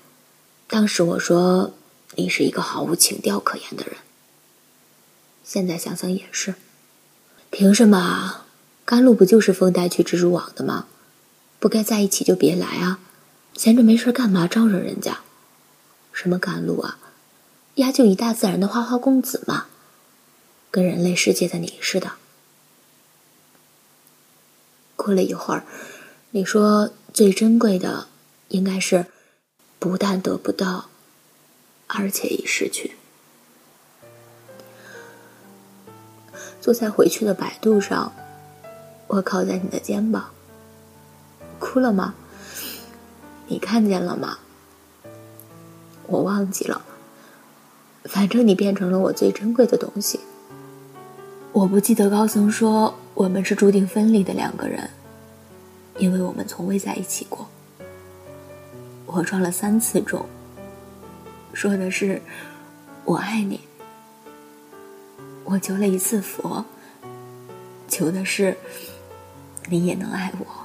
[0.68, 1.72] 当时我说
[2.14, 3.96] 你是一个毫无情调可言的人。
[5.44, 6.54] 现在想想也是，
[7.50, 8.44] 凭什么？
[8.84, 10.86] 甘露不就是风带去蜘蛛网的吗？
[11.60, 12.98] 不该在一起就别来啊！
[13.54, 15.18] 闲着没事干嘛招惹人家？
[16.12, 16.98] 什么甘露啊？
[17.74, 19.66] 呀，就一大自然的花花公子嘛，
[20.70, 22.12] 跟人类世界的你似的。
[24.96, 25.64] 过了一会儿，
[26.30, 28.08] 你说最珍贵的
[28.48, 29.06] 应该是
[29.78, 30.88] 不但得不到，
[31.86, 32.96] 而且已失去。
[36.60, 38.12] 坐在回去的摆渡上，
[39.06, 40.32] 我靠在你的肩膀。
[41.60, 42.14] 哭了吗？
[43.46, 44.38] 你看见了吗？
[46.06, 46.82] 我忘记了。
[48.04, 50.18] 反正你变成了我最珍贵的东西。
[51.52, 54.88] 我不记得高僧说我们是注定分离的两个人，
[55.98, 57.46] 因为我们从未在一起过。
[59.06, 60.24] 我撞了三次钟，
[61.52, 62.22] 说的是
[63.04, 63.60] 我爱你，
[65.44, 66.64] 我求了一次佛，
[67.88, 68.56] 求的是
[69.68, 70.59] 你也能爱我。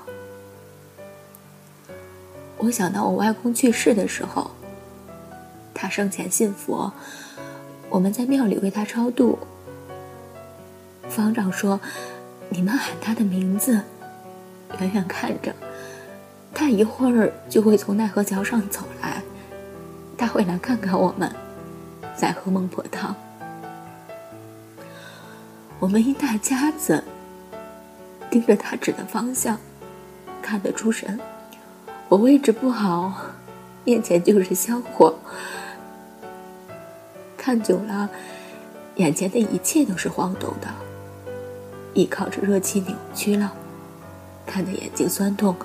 [2.58, 4.52] 我想到我外公去世的时候，
[5.74, 6.92] 他生前信佛，
[7.90, 9.38] 我们在庙里为他超度。
[11.08, 11.80] 方丈说
[12.50, 13.82] ：“你们喊他的名字，
[14.80, 15.54] 远远看着，
[16.54, 19.22] 他一会儿就会从奈何桥上走来，
[20.18, 21.32] 他会来看看我们，
[22.16, 23.16] 在喝孟婆汤。
[25.80, 27.04] 我们一大家子
[28.32, 29.60] 盯着他指的方向，
[30.42, 31.20] 看得出神。
[32.08, 33.14] 我位置不好，
[33.84, 35.14] 面前就是香火，
[37.36, 38.10] 看久了，
[38.96, 40.68] 眼前的一切都是晃动的。”
[41.96, 43.54] 依靠着热气扭曲了，
[44.46, 45.56] 看得眼睛酸痛，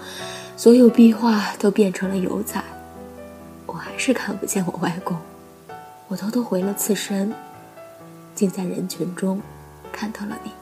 [0.56, 2.62] 所有壁画都变成了油彩，
[3.66, 5.16] 我还是看不见我外公。
[6.06, 7.34] 我偷偷回了次身，
[8.34, 9.42] 竟在人群中
[9.92, 10.52] 看到了你。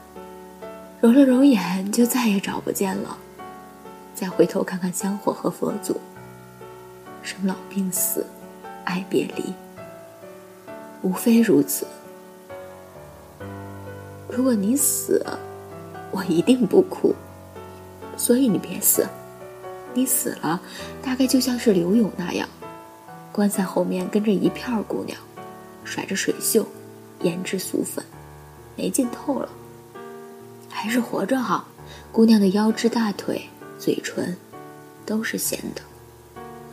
[0.99, 3.17] 揉了揉眼，就再也找不见了。
[4.19, 5.97] 再回头看看香火和佛祖，
[7.23, 8.25] 生老病死，
[8.83, 9.53] 爱别离，
[11.01, 11.87] 无非如此。
[14.29, 15.25] 如果你死，
[16.11, 17.15] 我一定不哭，
[18.17, 19.07] 所以你别死。
[19.93, 20.59] 你死了，
[21.01, 22.45] 大概就像是刘勇那样，
[23.31, 25.17] 棺材后面跟着一片姑娘，
[25.85, 26.67] 甩着水袖，
[27.21, 28.03] 胭脂素粉，
[28.75, 29.47] 没劲透了。
[30.67, 31.69] 还是活着好，
[32.11, 33.49] 姑娘的腰肢、大腿、
[33.79, 34.35] 嘴唇，
[35.05, 35.81] 都是咸的，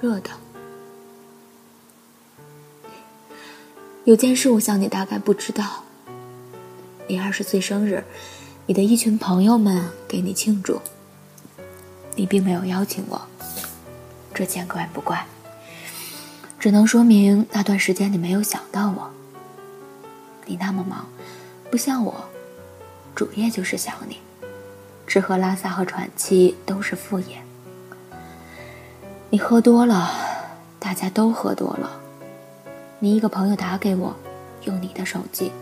[0.01, 0.31] 热的。
[4.05, 5.85] 有件事，我想你大概不知道。
[7.07, 8.05] 你二十岁生日。
[8.69, 10.83] 你的一群朋友们给你庆祝，
[12.17, 13.23] 你并没有邀请我，
[14.35, 15.25] 这见怪不怪，
[16.59, 19.09] 只能说明那段时间你没有想到我。
[20.47, 21.07] 你那么忙，
[21.71, 22.29] 不像我，
[23.15, 24.19] 主业就是想你，
[25.07, 27.43] 吃喝拉撒和喘气都是副业。
[29.31, 30.11] 你喝多了，
[30.79, 32.01] 大家都喝多了，
[32.99, 34.15] 你一个朋友打给我，
[34.65, 35.53] 用你的手机。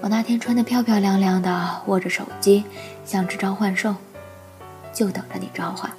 [0.00, 2.64] 我那天穿的漂漂亮亮的，握着手机，
[3.04, 3.94] 像只召唤兽，
[4.92, 5.90] 就等着你召唤。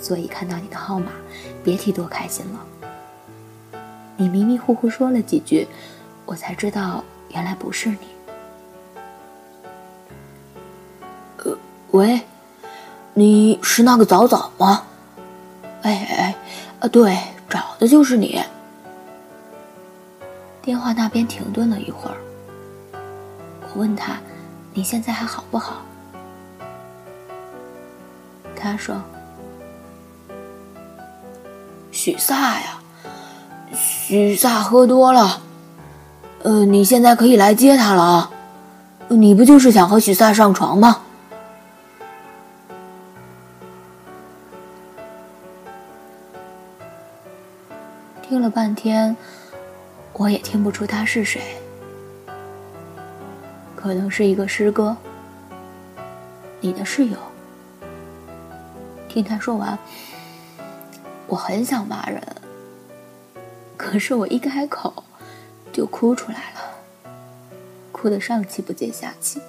[0.00, 1.12] 所以看到你的号码，
[1.62, 3.80] 别提多开心了。
[4.16, 5.66] 你迷迷糊糊说了几句，
[6.24, 8.11] 我才知道原来不是你。
[11.92, 12.22] 喂，
[13.12, 14.82] 你是那个早早吗？
[15.82, 16.34] 哎哎，
[16.80, 17.18] 啊，对，
[17.50, 18.42] 找的就是你。
[20.62, 22.16] 电话那边停顿了一会儿。
[23.74, 24.14] 我问他
[24.72, 25.82] ：“你现在还好不好？”
[28.56, 28.94] 他说
[31.92, 32.80] ：“许萨呀，
[33.74, 35.42] 许萨喝多了。
[36.42, 38.30] 呃，你现在可以来接他了啊。
[39.08, 41.01] 你不就是想和许萨上床吗？”
[48.82, 49.16] 天，
[50.12, 51.40] 我也听不出他是谁。
[53.76, 54.96] 可能是一个师哥，
[56.60, 57.16] 你的室友。
[59.08, 59.78] 听他说完，
[61.28, 62.20] 我很想骂人，
[63.76, 65.04] 可是我一开口
[65.72, 67.12] 就哭出来了，
[67.92, 69.40] 哭得上气不接下气。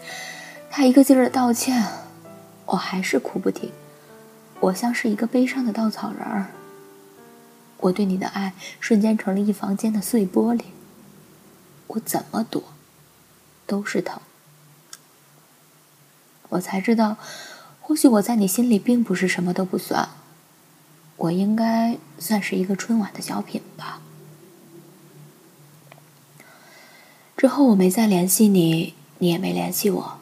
[0.69, 1.83] 他一个劲儿的道歉，
[2.67, 3.71] 我还是哭不停。
[4.59, 6.45] 我像是一个悲伤的稻草人儿。
[7.83, 10.63] 我对你的爱瞬间成了一房间的碎玻璃，
[11.87, 12.63] 我怎么躲？
[13.65, 14.21] 都是疼，
[16.49, 17.17] 我才知道，
[17.81, 20.09] 或许我在你心里并不是什么都不算，
[21.17, 24.01] 我应该算是一个春晚的小品吧。
[27.35, 30.17] 之后我没再联系你，你也没联系我，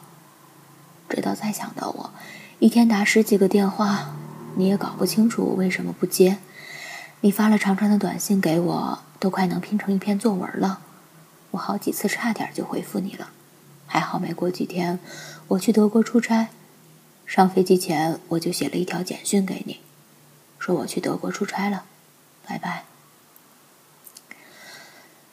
[1.08, 2.10] 直到再想到我，
[2.58, 4.16] 一天打十几个电话，
[4.56, 6.38] 你也搞不清楚我为什么不接，
[7.24, 10.80] 你发了长长的短信给我，都快能拼成一篇作文了。
[11.52, 13.30] 我好几次差点就回复你了，
[13.86, 14.98] 还好没过几天，
[15.46, 16.48] 我去德国出差，
[17.24, 19.78] 上飞机前我就写了一条简讯给你，
[20.58, 21.84] 说我去德国出差了，
[22.44, 22.84] 拜拜。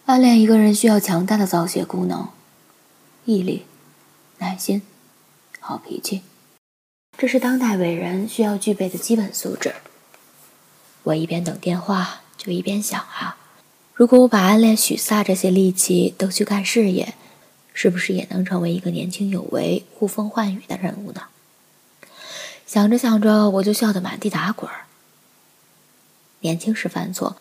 [0.05, 2.29] 暗恋一个人需要强大的造血功能，
[3.25, 3.65] 毅力、
[4.37, 4.83] 耐心、
[5.59, 6.21] 好脾气，
[7.17, 9.73] 这是当代伟人需要具备的基本素质。
[11.09, 13.37] 我一边等电话，就一边想啊。
[13.93, 17.15] 如果我把暗恋许萨这些力气都去干事业，
[17.73, 21.23] 是不是也能成为一个年轻有为、呼风唤雨的人物呢？
[22.67, 24.85] 想着想着，我就笑得满地打滚儿。
[26.41, 27.37] 年轻时犯错，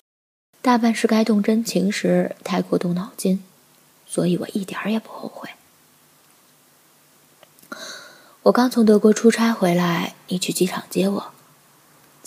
[0.63, 3.45] 大半是该动真情时太过动脑筋，
[4.07, 5.51] 所以我一点儿也不后悔。
[8.45, 11.33] 我刚从德国出差回来，你去机场接我，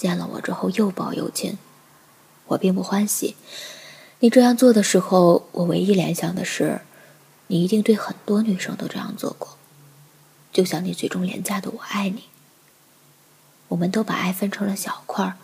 [0.02, 1.60] 见了我之后又抱又亲，
[2.48, 3.36] 我并不欢喜。
[4.22, 6.82] 你这样做的时候，我唯一联想的是，
[7.46, 9.60] 你一定对很多女生都这样做过，
[10.52, 12.30] 就像你嘴中廉价的“我爱你”。
[13.70, 15.38] 我们都把爱分成了小块，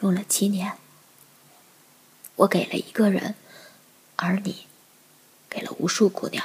[0.00, 0.72] 用了七年。
[2.36, 3.34] 我给了一个人，
[4.16, 4.68] 而你
[5.50, 6.42] 给了无数姑娘。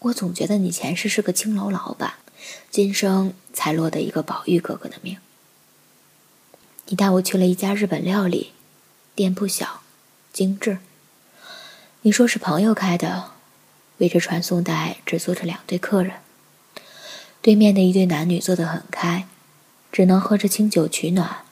[0.00, 2.16] 我总觉得你前世是个青楼老板，
[2.70, 5.16] 今生才落得一个宝玉哥哥的命。
[6.90, 8.50] 你带我去了一家日本料理
[9.14, 9.82] 店，不小，
[10.32, 10.78] 精致。
[12.02, 13.30] 你说是朋友开的，
[13.98, 16.14] 围着传送带只坐着两对客人，
[17.40, 19.28] 对面的一对男女坐得很开，
[19.92, 21.44] 只能喝着清酒取暖。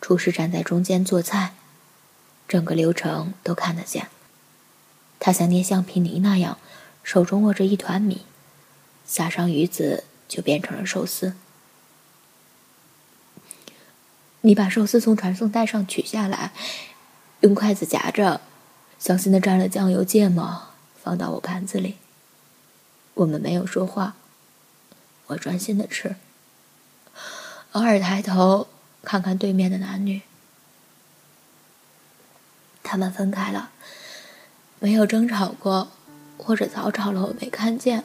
[0.00, 1.54] 厨师站在中间做菜，
[2.48, 4.08] 整个流程都看得见。
[5.20, 6.58] 他像捏橡皮泥那样。
[7.04, 8.22] 手中握着一团米，
[9.04, 11.34] 撒上鱼子就变成了寿司。
[14.42, 16.52] 你把寿司从传送带上取下来，
[17.40, 18.40] 用筷子夹着，
[18.98, 20.68] 小心的蘸了酱油芥末，
[21.02, 21.96] 放到我盘子里。
[23.14, 24.14] 我们没有说话，
[25.26, 26.16] 我专心的吃，
[27.72, 28.68] 偶尔抬头
[29.02, 30.22] 看看对面的男女，
[32.82, 33.70] 他们分开了，
[34.78, 35.88] 没有争吵过。
[36.38, 38.02] 或者早吵了，我没看见。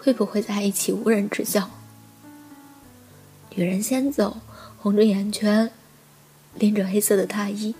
[0.00, 1.68] 会不会在一起无人知晓？
[3.50, 4.38] 女人先走，
[4.82, 5.70] 红着眼圈，
[6.56, 7.76] 拎着黑色的大衣，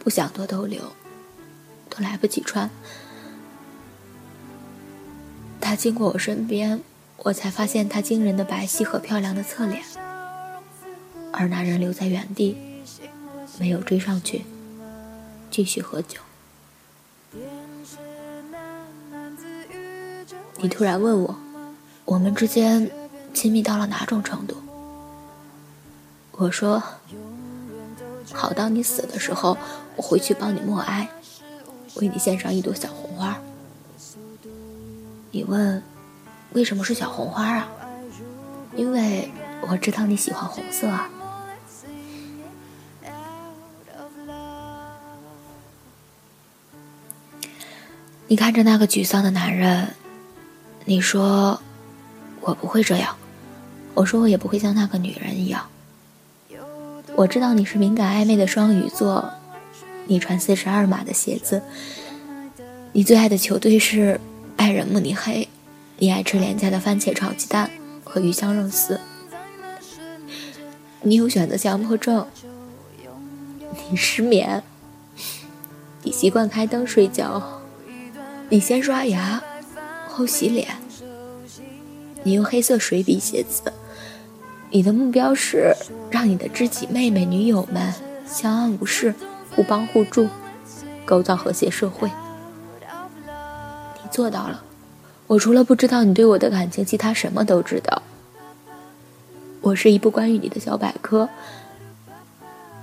[0.00, 0.82] 不想多逗留，
[1.88, 2.68] 都来不及穿。
[5.60, 6.80] 他经过我身边，
[7.18, 9.80] 我才发现他惊人的白皙和漂亮的侧脸。
[11.32, 12.56] 而那人留在原地，
[13.60, 14.44] 没有追上去，
[15.52, 16.18] 继续喝酒。
[20.56, 21.36] 你突然问我，
[22.04, 22.90] 我们之间
[23.32, 24.56] 亲密到了哪种程度？
[26.32, 26.82] 我说，
[28.32, 29.56] 好到你死的时候，
[29.96, 31.08] 我回去帮你默哀，
[31.96, 33.38] 为你献上一朵小红花。
[35.30, 35.82] 你问，
[36.52, 37.68] 为什么是小红花啊？
[38.74, 39.30] 因为
[39.60, 41.08] 我知道你喜欢红色啊。
[48.26, 49.94] 你看着那个沮丧的男人。
[50.84, 51.62] 你说，
[52.40, 53.14] 我不会这样。
[53.94, 55.64] 我说，我也不会像那个女人一样。
[57.16, 59.32] 我知道你是敏感暧昧的双鱼座，
[60.06, 61.62] 你穿四十二码的鞋子，
[62.92, 64.20] 你最爱的球队是
[64.56, 65.48] 拜仁慕尼黑，
[65.98, 67.70] 你爱吃廉价的番茄炒鸡蛋
[68.02, 69.00] 和鱼香肉丝，
[71.02, 72.26] 你有选择强迫症，
[73.90, 74.62] 你失眠，
[76.02, 77.60] 你习惯开灯睡觉，
[78.48, 79.42] 你先刷牙。
[80.14, 80.68] 后洗脸，
[82.22, 83.72] 你用黑色水笔写字，
[84.74, 85.76] 你的目标是
[86.10, 87.92] 让你的知己妹妹、女友们
[88.26, 89.14] 相安无事，
[89.54, 90.26] 互帮互助，
[91.04, 92.10] 构造和谐社会。
[94.02, 94.62] 你做到了，
[95.26, 98.00] 我除了不知道你对我的感情，其他什么都知道。
[99.60, 101.28] 我是一部关于你的小百科，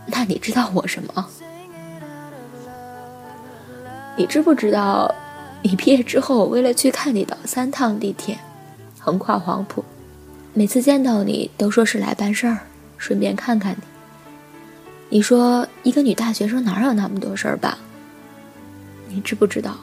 [0.06, 1.26] 那你知道我什么？
[4.16, 5.12] 你知不知道？
[5.64, 8.38] 你毕业之后，我为了去看你，倒三趟地铁，
[9.00, 9.84] 横跨黄埔。
[10.54, 12.60] 每次见到你，都说是来办事儿，
[12.98, 13.84] 顺便看看你。
[15.10, 17.78] 你说一个女大学生哪有那么多事儿办？
[19.08, 19.78] 你知不知道？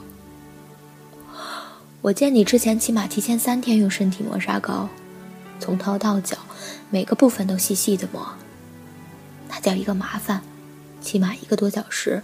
[2.01, 4.87] 我见你之前，起码提前三天用身体磨砂膏，
[5.59, 6.37] 从头到脚
[6.89, 8.25] 每个部分都细细的磨，
[9.49, 10.41] 那叫一个麻烦，
[11.01, 12.21] 起码一个多小时。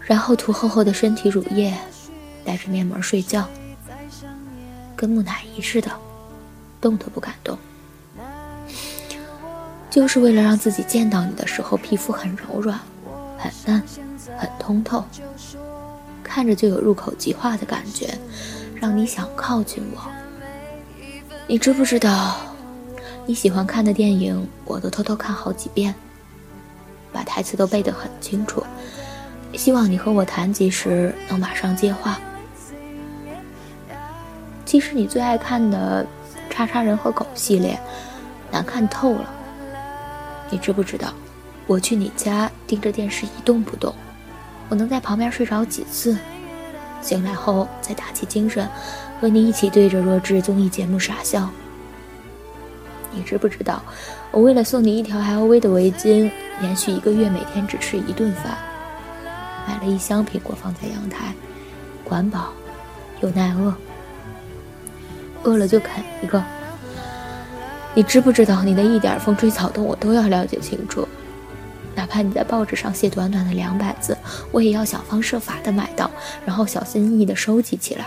[0.00, 1.74] 然后涂厚厚的身体乳液，
[2.44, 3.48] 带着面膜睡觉，
[4.94, 5.90] 跟木乃伊似的，
[6.84, 7.56] 动都不敢动，
[9.88, 12.78] 就是为了让自己见到你的时候皮肤很柔软、
[13.38, 13.82] 很嫩、
[14.36, 15.02] 很通透，
[16.22, 18.18] 看着就有入口即化的感觉，
[18.74, 20.02] 让你想靠近我。
[21.46, 22.36] 你知不知道，
[23.24, 25.94] 你喜欢看的电影我都偷偷看好几遍，
[27.10, 28.62] 把台词都背得很清楚。
[29.54, 32.20] 希望你和我谈及时能马上接话。
[34.66, 36.04] 其实你最爱看的
[36.54, 37.76] 《叉叉人和狗》系列，
[38.52, 39.28] 难看透了。
[40.50, 41.12] 你知不知道，
[41.66, 43.92] 我去你家盯着电视一动不动，
[44.68, 46.16] 我能在旁边睡着几次，
[47.02, 48.68] 醒来后再打起精神，
[49.20, 51.50] 和你一起对着弱智综艺节目傻笑。
[53.10, 53.82] 你知不知道，
[54.30, 56.30] 我为了送你一条 LV 的围巾，
[56.60, 58.56] 连续一个月每天只吃一顿饭。
[59.66, 61.34] 买了一箱苹果放在阳台，
[62.04, 62.52] 管饱
[63.22, 63.74] 又耐饿。
[65.44, 66.42] 饿了就啃一个。
[67.94, 71.06] 你知不知道，你的一点风吹草动我都要了解清楚，
[71.94, 74.18] 哪怕你在报纸上写短短的两百字，
[74.50, 76.10] 我也要想方设法的买到，
[76.44, 78.06] 然后小心翼翼的收集起来。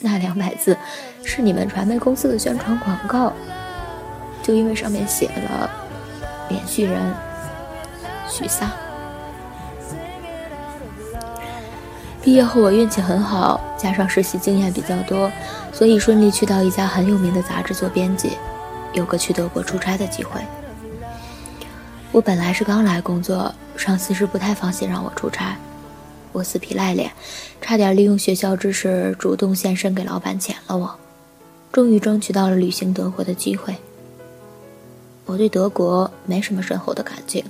[0.00, 0.76] 那两百字
[1.24, 3.32] 是你们传媒公司的宣传广告，
[4.42, 5.70] 就因为上面写了
[6.48, 7.00] 连续人
[8.28, 8.72] 许萨。
[12.22, 15.30] 毕业后我运气很好，加上实习经验比较多，
[15.72, 18.38] 所以顺利去到一家很有名的杂志做编辑，
[18.92, 20.40] 有个去德国出差的机会。
[22.12, 25.56] 我本来是刚来工作，上司是不太放心让我出差，
[26.30, 27.10] 我死皮赖脸，
[27.60, 30.94] 差点利用学校知识主动献身给老板遣了我，
[31.72, 33.74] 终于争取到了旅行德国的机会。
[35.26, 37.44] 我对德国没什么深厚的感情，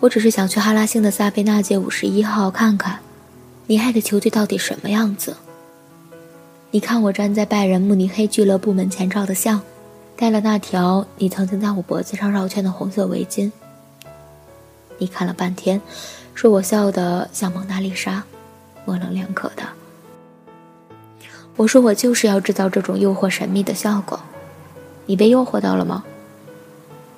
[0.00, 2.98] 我只是想去哈拉星的萨贝纳街五十一号看看。
[3.68, 5.36] 你爱的球队到底什么样子？
[6.70, 9.60] 你看我站在拜仁慕尼黑俱乐部门前照的相，
[10.16, 13.50] 戴了那条你曾经在我脖子上绕圈的红色围巾。
[14.98, 15.80] 你看了半天，
[16.32, 18.22] 说我笑得像蒙娜丽莎，
[18.84, 19.64] 模棱两可的。
[21.56, 24.20] 我说我就是要制造这种诱惑神秘的效果。
[25.06, 26.04] 你被诱惑到了吗？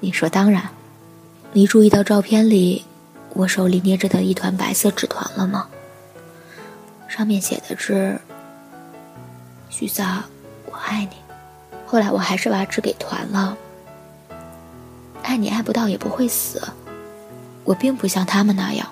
[0.01, 0.67] 你说当然。
[1.53, 2.85] 你注意到照片里
[3.35, 5.69] 我手里捏着的一团白色纸团了吗？
[7.09, 8.21] 上面写的是
[9.71, 10.23] ：“许萨，
[10.67, 11.17] 我爱你。”
[11.87, 13.57] 后来我还是把纸给团了。
[15.23, 16.63] 爱你爱不到也不会死。
[17.65, 18.87] 我并不像他们那样，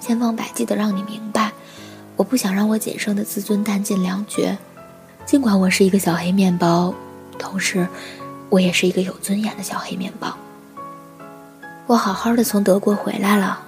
[0.00, 1.52] 千方百计的让你明白。
[2.16, 4.58] 我不想让我仅剩的自尊弹尽粮绝。
[5.24, 6.92] 尽管我是一个小黑面包，
[7.38, 7.88] 同时，
[8.48, 10.36] 我也是一个有尊严的小黑面包。
[11.86, 13.62] 我好好的从德国回来了。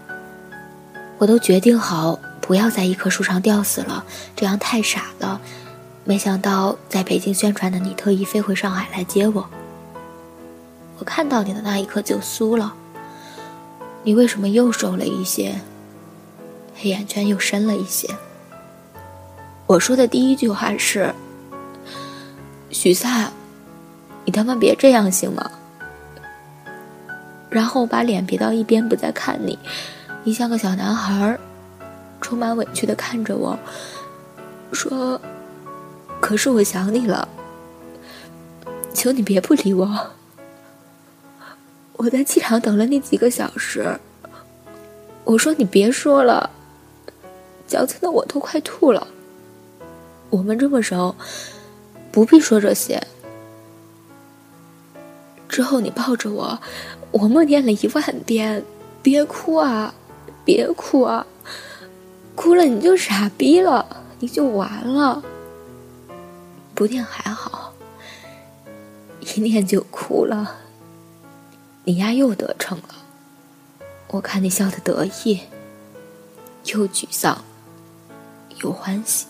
[1.19, 2.19] 我都决定好。
[2.53, 4.05] 不要在一棵树上吊死了，
[4.37, 5.41] 这样太傻了。
[6.05, 9.49] 没想到在北京宣传的你特意飞回上海来接我。
[10.99, 12.75] 我看到你的那一刻就酥了。
[14.03, 15.55] 你为什么又瘦了一些？
[16.77, 18.07] 黑眼圈又深了一些。
[19.67, 21.15] 我说的第一句话是
[22.69, 23.33] ：“许萨，
[24.27, 25.51] 你他妈别这样行吗？”
[27.49, 29.59] 然后把脸别到一边，不再看你。
[30.23, 31.41] 你像个小男孩儿。
[32.23, 33.59] 充满委屈的看着我，
[34.73, 35.21] 说
[36.23, 37.29] ：“可是我想你了，
[38.95, 40.11] 求你别不理我。
[41.95, 43.99] 我在机场等了你几个小时。”
[45.25, 46.49] 我说：“你别说了，
[47.67, 49.07] 矫情的我都快吐了。
[50.31, 51.15] 我们这么熟，
[52.11, 53.03] 不必说这些。”
[55.49, 56.59] 之后你抱着我，
[57.11, 58.65] 我默念了一万遍
[59.03, 59.95] ：“别哭啊，
[60.45, 61.27] 别哭啊。”
[62.35, 63.85] 哭了你就傻逼了，
[64.19, 65.23] 你就完了。
[66.75, 67.73] 不念还好，
[69.21, 70.57] 一念就哭了。
[71.85, 72.95] 你丫又得逞了，
[74.09, 75.41] 我看你笑得得意，
[76.67, 77.45] 又沮丧，
[78.63, 79.27] 又欢喜。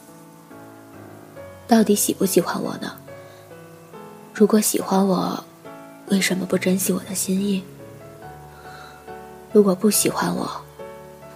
[1.67, 2.97] 到底喜不喜欢我呢？
[4.35, 5.45] 如果喜欢我，
[6.09, 7.65] 为什么不珍惜我的心意？
[9.53, 10.63] 如果不喜欢我？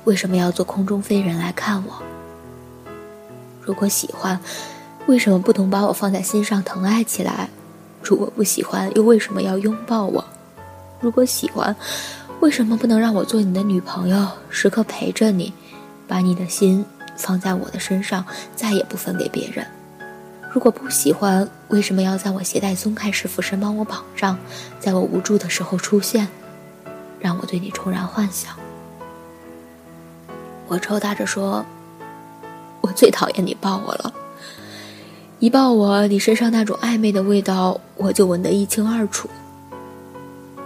[0.07, 2.01] 为什么要做空中飞人来看我？
[3.61, 4.39] 如果喜欢，
[5.07, 7.49] 为什么不能把我放在心上疼爱起来？
[8.01, 10.25] 如果不喜欢，又为什么要拥抱我？
[11.01, 11.75] 如果喜欢，
[12.39, 15.53] 为什么不能让我做你的女朋友，时刻陪着你，
[16.07, 16.87] 把你的心
[17.17, 19.67] 放在我的身上，再也不分给别人？
[20.53, 24.39] 如果不喜欢，为什么要在我鞋带松开时俯身帮我绑上，
[24.79, 26.29] 在我无助的时候出现，
[27.19, 28.57] 让我对你重燃幻想？
[30.69, 31.65] 我抽打着说
[32.83, 34.13] ：“我最讨厌你抱我了，
[35.39, 39.29] 一抱我，你身上那种暧昧的味道，我就闻得一清二楚。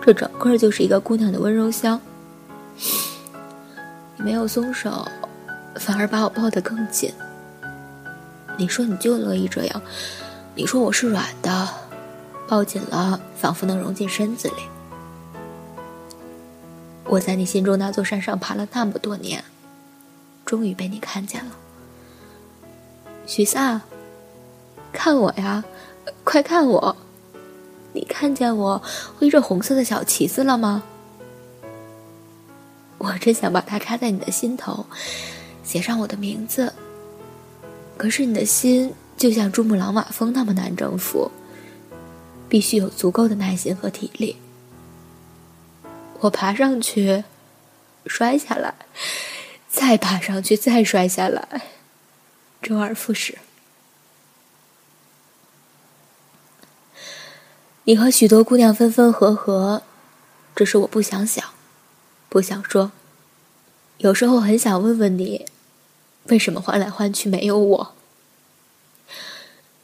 [0.01, 2.01] 这整个就是一个姑娘的温柔乡。
[4.17, 5.07] 你没有松手，
[5.75, 7.13] 反而把我抱得更紧。
[8.57, 9.83] 你说你就乐意这样，
[10.55, 11.69] 你说我是软的，
[12.49, 14.55] 抱紧了仿佛能融进身子里。
[17.05, 19.45] 我在你心中那座山上爬了那么多年。”
[20.51, 21.53] 终于被你看见了，
[23.25, 23.83] 许萨，
[24.93, 25.63] 看我呀，
[26.25, 26.97] 快看我！
[27.93, 28.83] 你看见我
[29.17, 30.83] 挥着红色的小旗子了吗？
[32.99, 34.85] 我真想把它插在你的心头，
[35.63, 36.75] 写上我的名字。
[37.97, 41.31] 可是你的心就像珠穆朗玛峰那么难征服，
[42.49, 44.35] 必须有足够的耐心和体力。
[46.19, 47.23] 我爬上去，
[48.07, 48.75] 摔下来。
[49.71, 51.69] 再爬上去，再摔下来，
[52.61, 53.39] 周而复始。
[57.85, 59.83] 你和许多姑娘分分合合，
[60.55, 61.45] 只是我不想想，
[62.29, 62.93] 不想说。
[63.99, 65.47] 有时候很想问问你，
[66.25, 67.95] 为什么换来换去没有我？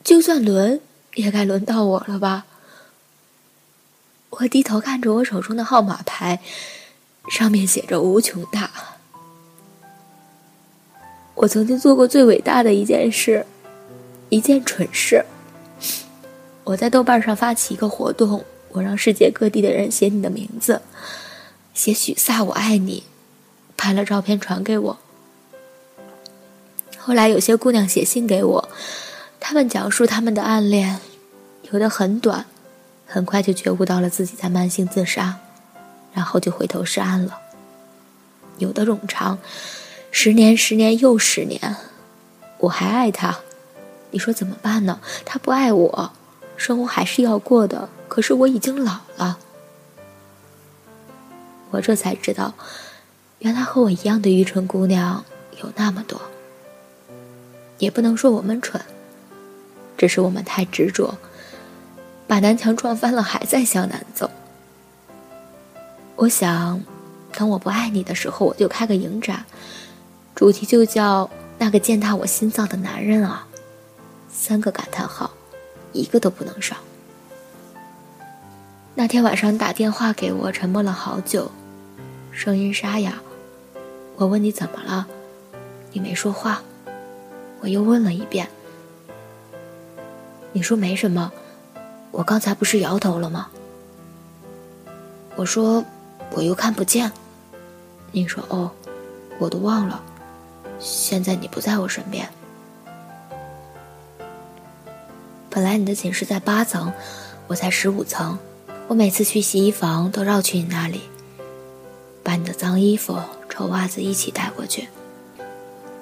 [0.03, 0.81] 就算轮，
[1.15, 2.47] 也该轮到我了吧？
[4.31, 6.43] 我低头看着我手中的号码牌，
[7.31, 8.71] 上面写着“无穷大”。
[11.37, 13.45] 我曾经做过最伟大的一件事，
[14.31, 15.25] 一件蠢事。
[16.65, 20.81] 我在豆瓣上发起一个活动，我让世界各地的人写你的名字，
[21.75, 23.03] 写许萨我爱你，
[23.77, 24.99] 拍了照片传给我。
[26.97, 28.69] 后来有些姑娘写信给我，
[29.39, 30.99] 她们讲述他们的暗恋，
[31.71, 32.47] 有的很短，
[33.07, 35.37] 很快就觉悟到了自己在慢性自杀，
[36.15, 37.35] 然后就回头是岸了；
[38.57, 39.39] 有的冗长，
[40.19, 41.77] 十年十年又十年，
[42.57, 43.41] 我还爱他，
[44.13, 44.99] 你说怎么办呢？
[45.27, 46.11] 他不爱我。
[46.57, 49.39] 生活还是要过的，可是我已经老了。
[51.71, 52.55] 我这才知道，
[53.41, 55.23] 原来和我一样的愚蠢姑娘
[55.61, 56.19] 有那么多。
[57.77, 58.81] 也不能说我们蠢，
[59.99, 61.19] 只是我们太执着，
[62.27, 64.31] 把南墙撞翻了还在向南走。
[66.15, 66.83] 我想，
[67.35, 69.45] 等我不爱你的时候，我就开个影展，
[70.37, 71.29] 主题就叫
[71.59, 73.49] “那个践踏我心脏的男人啊”，
[74.31, 75.31] 三个感叹号。
[75.93, 76.77] 一个都不能少。
[78.95, 81.51] 那天晚上打电话给我，沉默了好久，
[82.31, 83.15] 声音沙哑。
[84.17, 85.07] 我问你怎么了，
[85.93, 86.61] 你没说话。
[87.61, 88.47] 我又问了一遍，
[90.53, 91.33] 你说没什么。
[92.11, 93.49] 我刚才不是摇头了吗？
[95.35, 95.83] 我说
[96.33, 97.11] 我又看不见。
[98.13, 98.71] 你说哦，
[99.39, 100.03] 我都忘了。
[100.79, 102.29] 现在你不在我身边。
[105.49, 106.93] 本来你的寝室在八层，
[107.47, 108.39] 我在十五层。
[108.89, 111.01] 我每次去洗衣房都绕去你那里，
[112.23, 113.19] 把你的脏衣服、
[113.49, 114.89] 臭袜子一起带过去。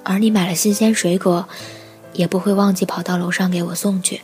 [0.02, 1.48] 而你买了新鲜水果，
[2.12, 4.20] 也不会忘记跑到楼上给我送去。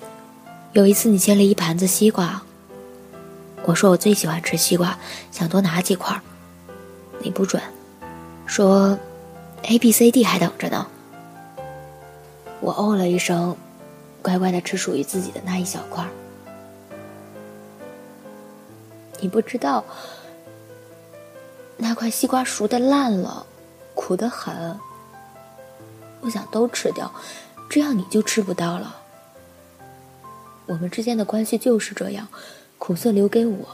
[0.72, 2.42] 有一次你切了一盘子西瓜，
[3.64, 4.98] 我说我最喜欢吃西瓜，
[5.30, 6.20] 想多拿几块。
[7.20, 7.62] 你不准，
[8.44, 8.98] 说
[9.62, 10.86] A、B、C、D 还等着呢。
[12.60, 13.56] 我哦了一声。
[14.22, 16.06] 乖乖的吃属于自己的那一小块
[19.18, 19.82] 你不知道，
[21.78, 23.46] 那块西瓜熟的烂了，
[23.94, 24.78] 苦的很。
[26.20, 27.10] 我想都吃掉，
[27.70, 28.94] 这样你就吃不到了。
[30.66, 32.28] 我们之间的关系就是这样，
[32.76, 33.68] 苦涩留给我，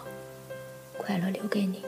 [0.97, 1.83] 快乐留给你。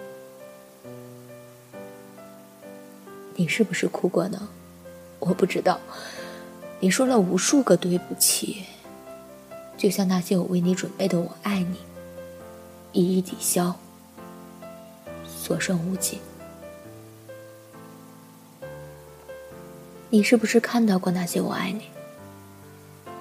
[3.38, 4.48] 你是不是哭过呢？
[5.20, 5.78] 我不知道。
[6.80, 8.64] 你说了无数个对不起，
[9.76, 11.76] 就像那些我为你准备的“我爱你”，
[12.90, 13.76] 一一抵消，
[15.24, 16.18] 所剩无几。
[20.10, 21.84] 你是不是看到过那些“我爱你”？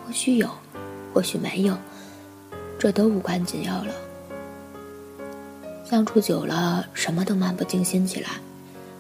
[0.04, 0.50] 或许有，
[1.14, 1.78] 或许没有，
[2.80, 3.94] 这都无关紧要了。
[5.86, 8.32] 相处久了，什么都漫不经心起来。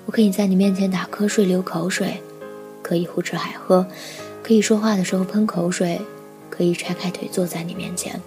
[0.08, 2.24] 我可以在你面前打瞌睡、流口水，
[2.82, 3.86] 可以胡吃海喝。
[4.42, 6.02] 可以说话的时候喷口水，
[6.50, 8.22] 可以拆开腿坐在你面前，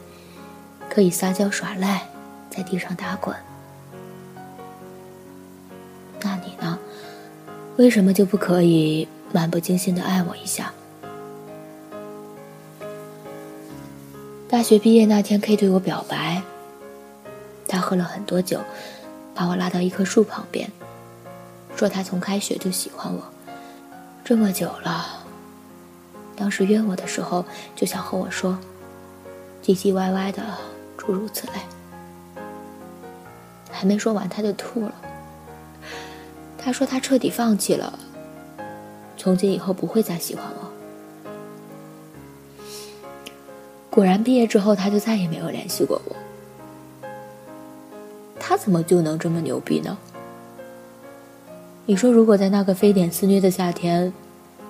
[0.91, 2.07] 可以撒娇耍赖，
[2.51, 3.35] 在地上打滚。
[6.21, 6.79] 那你呢？
[7.79, 10.75] 为什么就不可以漫不经心的爱我一下？
[14.51, 16.43] 大学毕业那天，K 对我表白。
[17.67, 18.61] 他喝了很多酒，
[19.35, 20.71] 把我拉到一棵树旁边，
[21.81, 23.23] 说他从开学就喜欢我，
[24.23, 25.25] 这么久了。
[26.37, 27.43] 当时约我的时候，
[27.75, 28.59] 就想和我说，
[29.63, 30.43] 唧唧歪歪的
[30.99, 31.53] 诸如此类。
[33.71, 34.95] 还没说完，他就吐了。
[36.59, 37.99] 他说他彻底放弃了，
[39.17, 40.71] 从今以后不会再喜欢我。
[43.89, 46.15] 果然，毕业之后他就再也没有联系过我。
[48.39, 49.97] 他怎么就能这么牛逼呢？
[51.91, 54.13] 你说，如果在那个非典肆虐的夏天。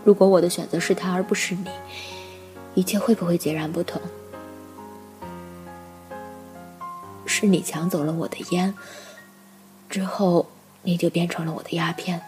[0.04, 1.68] 如果我的选择是他而不是你，
[2.74, 4.00] 一切会不会截然不同？
[7.26, 8.74] 是你抢走了我的烟，
[9.90, 10.46] 之后
[10.80, 12.22] 你就变成了我的鸦片。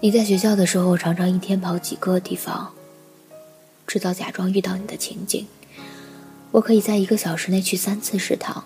[0.00, 2.74] 你在学校的时候，常常一天跑几个地方，
[3.86, 5.46] 制造假装遇到你的情景。
[6.50, 8.64] 我可以在一个小时内去三次食堂，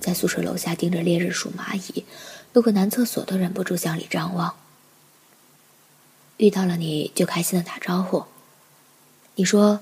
[0.00, 2.04] 在宿舍楼下盯着烈日数蚂蚁。
[2.52, 4.56] 路过男厕所都忍不住向里张望。
[6.38, 8.24] 遇到了你就开心的打招呼。
[9.34, 9.80] 你说：“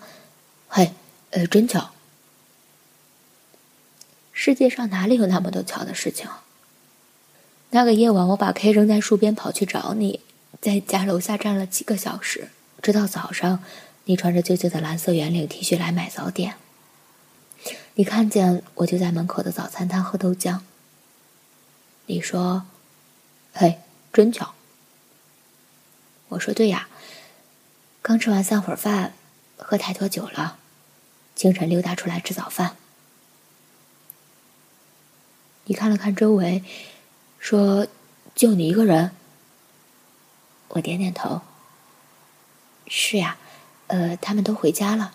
[0.69, 0.93] 嘿，
[1.31, 1.91] 呃，真巧。
[4.33, 6.29] 世界上哪里有那么多巧的事情？
[7.71, 10.21] 那个夜晚，我把 K 扔在树边，跑去找你，
[10.61, 12.49] 在家楼下站了几个小时，
[12.83, 13.63] 直到早上，
[14.05, 16.57] 你穿着旧旧的蓝色圆领 T 恤来买早点。
[17.99, 20.61] 你看见我就在门口的早餐摊喝豆浆。
[22.05, 22.67] 你说
[23.55, 23.81] ：“嘿，
[24.13, 24.55] 真巧。”
[26.29, 26.91] 我说：“对呀，
[28.03, 29.15] 刚吃完散伙饭，
[29.57, 30.59] 喝太多酒了，
[31.35, 32.77] 清晨溜达出来吃早饭。”
[35.65, 36.63] 你看了看周围，
[37.39, 37.87] 说
[38.37, 39.13] ：“就你一个人。”
[40.69, 41.41] 我点点头。
[42.89, 43.39] 是呀，
[43.87, 45.15] 呃，他们都回家了。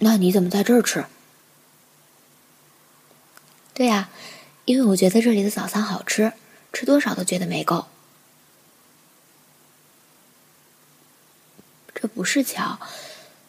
[0.00, 1.04] 那你怎么在这儿吃？
[3.74, 4.08] 对呀，
[4.64, 6.32] 因为我觉得这里的早餐好吃，
[6.72, 7.86] 吃多少都觉得没够。
[11.94, 12.78] 这不是巧，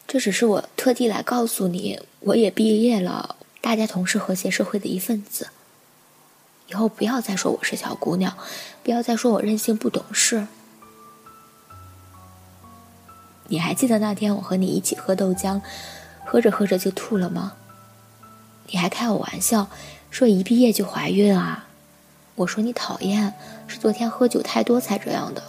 [0.06, 5.50] 这只是我特地来告诉你，我也毕业了，大家同是和谐社会的一份子。
[6.66, 8.36] 以后不要再说我是小姑娘，
[8.82, 10.46] 不要再说我任性不懂事。
[13.48, 15.60] 你还记得那天我和你一起喝豆浆？
[16.30, 17.54] 喝着喝着就吐了吗？
[18.68, 19.66] 你还开我玩笑，
[20.12, 21.66] 说一毕业就怀孕啊？
[22.36, 23.34] 我说你讨厌，
[23.66, 25.42] 是昨天喝酒太多才这样的。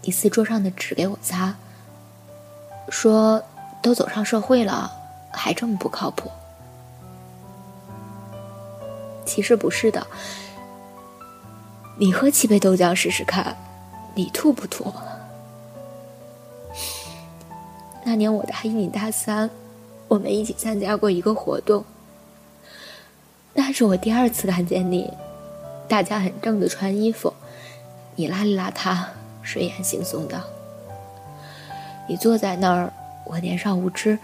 [0.00, 1.54] 你撕桌上的纸给我擦，
[2.88, 3.44] 说
[3.82, 4.90] 都走上社会了，
[5.30, 6.30] 还这么不靠谱。
[9.26, 10.06] 其实不是的，
[11.98, 13.54] 你喝七杯豆浆试试看，
[14.14, 14.90] 你吐不吐？
[18.04, 19.48] 那年我大一，你大三，
[20.08, 21.84] 我们一起参加过一个活动。
[23.54, 25.12] 那是我第二次看见你，
[25.88, 27.32] 大家很正的穿衣服，
[28.16, 29.04] 你邋里邋遢、
[29.42, 30.42] 睡眼惺忪的。
[32.08, 32.92] 你坐在那儿，
[33.24, 34.18] 我年少无知，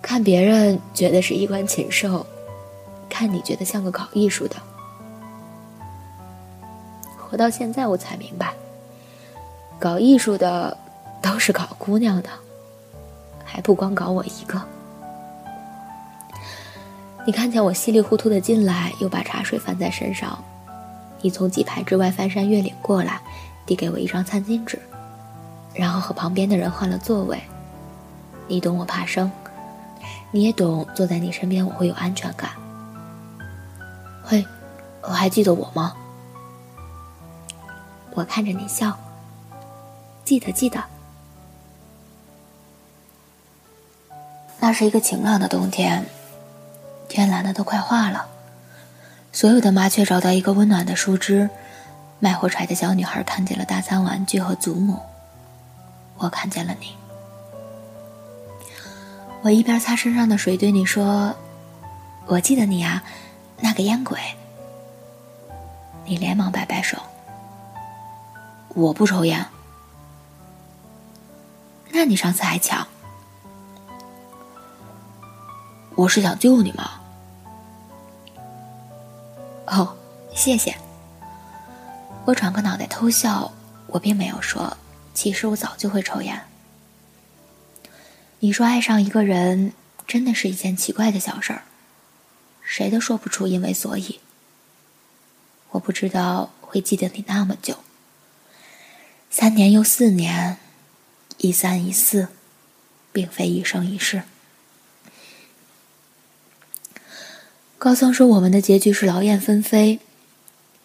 [0.00, 2.24] 看别人觉得是衣冠禽兽，
[3.10, 4.56] 看你觉得像个搞艺术的。
[7.18, 8.54] 活到现在，我才明白，
[9.80, 10.76] 搞艺术的
[11.20, 12.30] 都是搞姑娘的。
[13.52, 14.58] 还不光搞我一个，
[17.26, 20.42] 你看见我稀里糊涂的进来，又把茶水翻在身上，
[21.20, 23.20] 你从几排之外翻山越岭过来，
[23.66, 24.80] 递给我一张餐巾纸，
[25.74, 27.38] 然后和旁边的人换了座位。
[28.48, 29.30] 你懂我怕生，
[30.30, 32.52] 你也懂坐在你身边我会有安全感。
[34.24, 34.46] 嘿，
[35.02, 35.94] 我还记得我吗？
[38.14, 38.98] 我看着你笑，
[40.24, 40.82] 记得记得。
[44.64, 46.06] 那是一个晴朗的冬天，
[47.08, 48.28] 天蓝的都快化了。
[49.32, 51.50] 所有的麻雀找到一个温暖的树枝，
[52.20, 55.00] 卖火柴的小女孩看见了大餐玩具和祖母，
[56.16, 56.94] 我看见了你。
[59.42, 61.34] 我一边擦身上的水，对你说
[62.26, 63.02] ：“我记得你啊，
[63.58, 64.16] 那个烟鬼。”
[66.06, 66.96] 你连忙摆摆手
[68.76, 69.44] ：“我不抽烟。”
[71.90, 72.86] 那你上次还抢。
[75.94, 77.00] 我是想救你嘛。
[79.66, 79.94] 哦，
[80.34, 80.74] 谢谢。
[82.24, 83.52] 我转个脑袋偷笑，
[83.86, 84.76] 我并没有说，
[85.14, 86.40] 其实我早就会抽烟。
[88.40, 89.72] 你说爱上一个人
[90.06, 91.62] 真的是一件奇怪的小事儿，
[92.62, 94.20] 谁都说不出因为所以。
[95.70, 97.76] 我不知道会记得你那么久，
[99.30, 100.58] 三年又四年，
[101.38, 102.28] 一三一四，
[103.12, 104.22] 并非一生一世。
[107.82, 109.98] 高僧说：“我们的结局是劳燕分飞。”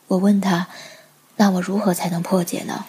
[0.09, 0.67] 我问他
[1.37, 2.85] ：“那我如何才能破解呢？”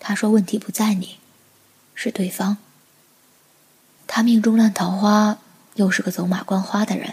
[0.00, 1.18] 他说：“问题不在你，
[1.94, 2.56] 是对方。
[4.06, 5.36] 他命中烂桃花，
[5.74, 7.12] 又是个走马观花的人。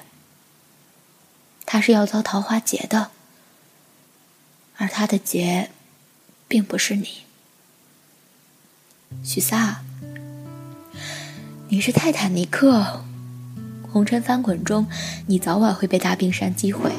[1.66, 3.12] 他是要遭桃花劫的，
[4.78, 5.72] 而他的劫，
[6.48, 7.24] 并不是你。
[9.26, 9.84] 许萨，
[11.68, 13.04] 你是泰坦尼克。”
[13.98, 14.86] 红尘翻滚中，
[15.26, 16.92] 你早晚会被大冰山击毁，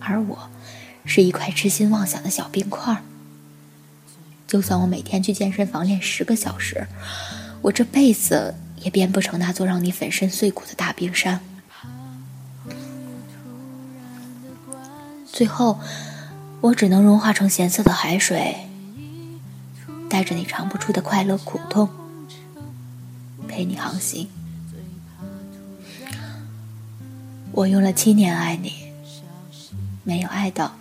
[0.00, 0.50] 而我，
[1.04, 3.00] 是一块痴心妄想的小冰块。
[4.48, 6.88] 就算我每天去健身房练十个小时，
[7.62, 11.38] 我这辈子也变不成那座让你粉身碎骨的大冰山。
[15.32, 15.78] 最后，
[16.60, 18.66] 我只能融化成咸涩的海水，
[20.10, 21.88] 带着你尝不出的快乐苦痛，
[23.46, 24.28] 陪你航行。
[27.56, 28.72] 我用了七年爱你，
[30.02, 30.76] 没有爱到，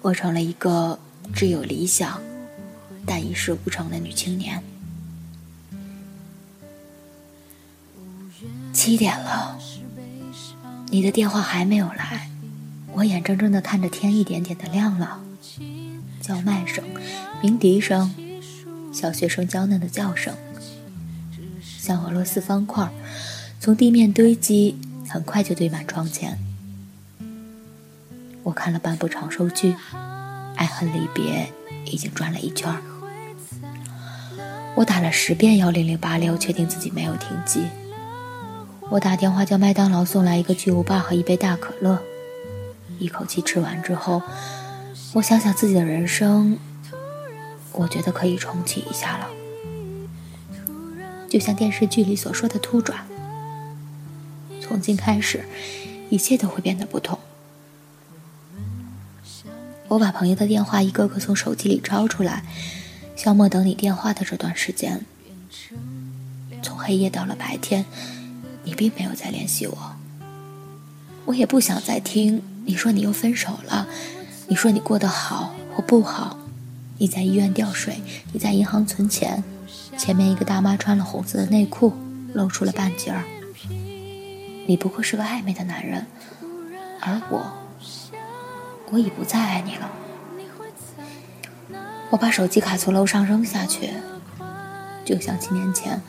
[0.00, 0.98] 我成了一个
[1.34, 2.22] 只有理想
[3.04, 4.62] 但一事无成的女青年。
[8.72, 9.58] 七点了，
[10.88, 12.30] 你的电话还没有来，
[12.94, 15.20] 我眼睁睁的看着天一点点的亮了。
[16.22, 16.82] 叫卖声、
[17.42, 18.10] 鸣笛声、
[18.90, 20.34] 小学生娇嫩的叫声，
[21.60, 22.90] 像俄罗斯方块，
[23.60, 24.78] 从地面堆积，
[25.12, 26.38] 很快就堆满窗前。
[28.42, 29.76] 我看了半部长寿剧，
[30.56, 31.52] 爱恨离别
[31.84, 32.74] 已经转了一圈。
[34.74, 37.66] 我打了十遍幺零零八六，确定自己没有停机。
[38.88, 42.02] 我打电话叫麦当劳送来一个巨无霸和一杯大可乐，
[42.98, 44.22] 一口气吃完之后，
[45.12, 46.56] 我想想自己的人生，
[47.72, 49.28] 我觉得可以重启一下了。
[51.28, 53.06] 就像电视剧里所说的“突转”，
[54.72, 55.44] 从今开始，
[56.08, 57.18] 一切都会变得不同。
[59.88, 62.42] 我把朋友的电话一个个从手机里抄出来，
[63.14, 65.04] 消磨等你电话的这段时间，
[66.62, 67.84] 从黑夜到了白天。
[68.64, 69.96] 你并没有再联系我，
[71.26, 73.86] 我也不想再听你说你又分手了，
[74.46, 76.38] 你说你过得好或不好，
[76.96, 78.00] 你在医院吊水，
[78.32, 79.44] 你在银行存钱，
[79.98, 81.92] 前面一个大妈穿了红色的内裤，
[82.32, 83.22] 露出了半截儿。
[84.66, 86.06] 你不过是个暧昧的男人，
[87.00, 87.52] 而我，
[88.90, 89.90] 我已不再爱你了。
[92.10, 93.90] 我把手机卡从楼上扔下去，
[95.04, 96.00] 就像七年前，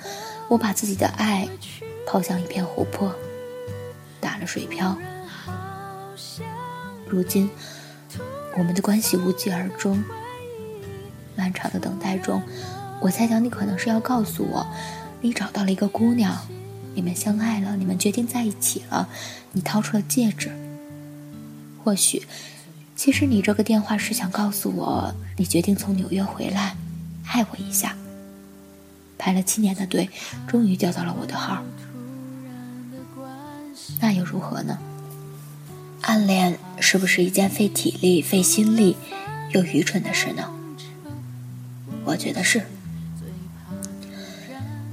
[0.47, 1.47] 我把自己的爱。
[2.06, 3.16] 抛向一片湖泊，
[4.20, 4.95] 打了水漂。
[7.08, 7.49] 如今，
[8.58, 10.04] 我们的关系无疾而终。
[11.36, 12.43] 漫长的等待中，
[12.99, 14.68] 我猜想你可能是要告诉我，
[15.22, 16.38] 你找到了一个姑娘，
[16.96, 19.10] 你们相爱了，你们决定在一起了，
[19.52, 20.52] 你掏出了戒指。
[21.84, 22.24] 或许，
[22.96, 26.76] 其实你这个电话是想告诉我，你决定从纽约回来，
[27.28, 27.96] 爱我一下。
[29.18, 30.10] 排了七年的队，
[30.48, 31.64] 终于叫到了我的号。
[34.00, 34.78] 那又如何呢？
[36.02, 38.98] 暗恋是不是一件费体力、费心力
[39.52, 40.50] 又愚蠢的事呢？
[42.04, 42.64] 我觉得是。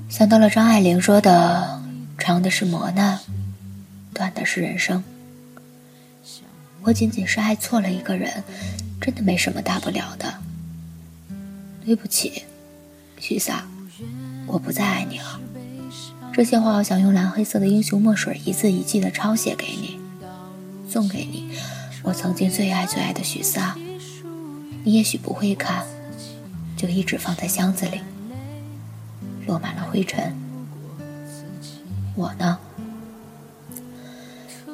[0.09, 1.80] 想到了张爱玲说的
[2.21, 3.19] ：“长的是磨难，
[4.15, 5.03] 短的是人生。”
[6.83, 8.45] 我仅仅是爱错了一个人，
[9.01, 10.35] 真的没什么大不了的。
[11.85, 12.45] 对不起，
[13.19, 13.67] 许萨，
[14.47, 15.41] 我不再爱你了。
[16.33, 19.99] 这些话我想用蓝黑色的英雄墨水一字一句的抄写给你，
[20.89, 21.51] 送给你，
[22.03, 23.77] 我曾经最爱最爱的许萨。
[24.85, 25.85] 你也许不会看，
[26.77, 28.01] 就一直放在箱子里，
[29.47, 30.35] 落满了灰尘。
[32.15, 32.59] 我呢，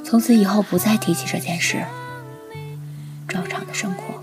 [0.04, 1.84] 从此以后不再提起这件事，
[3.28, 4.15] 照常的生活。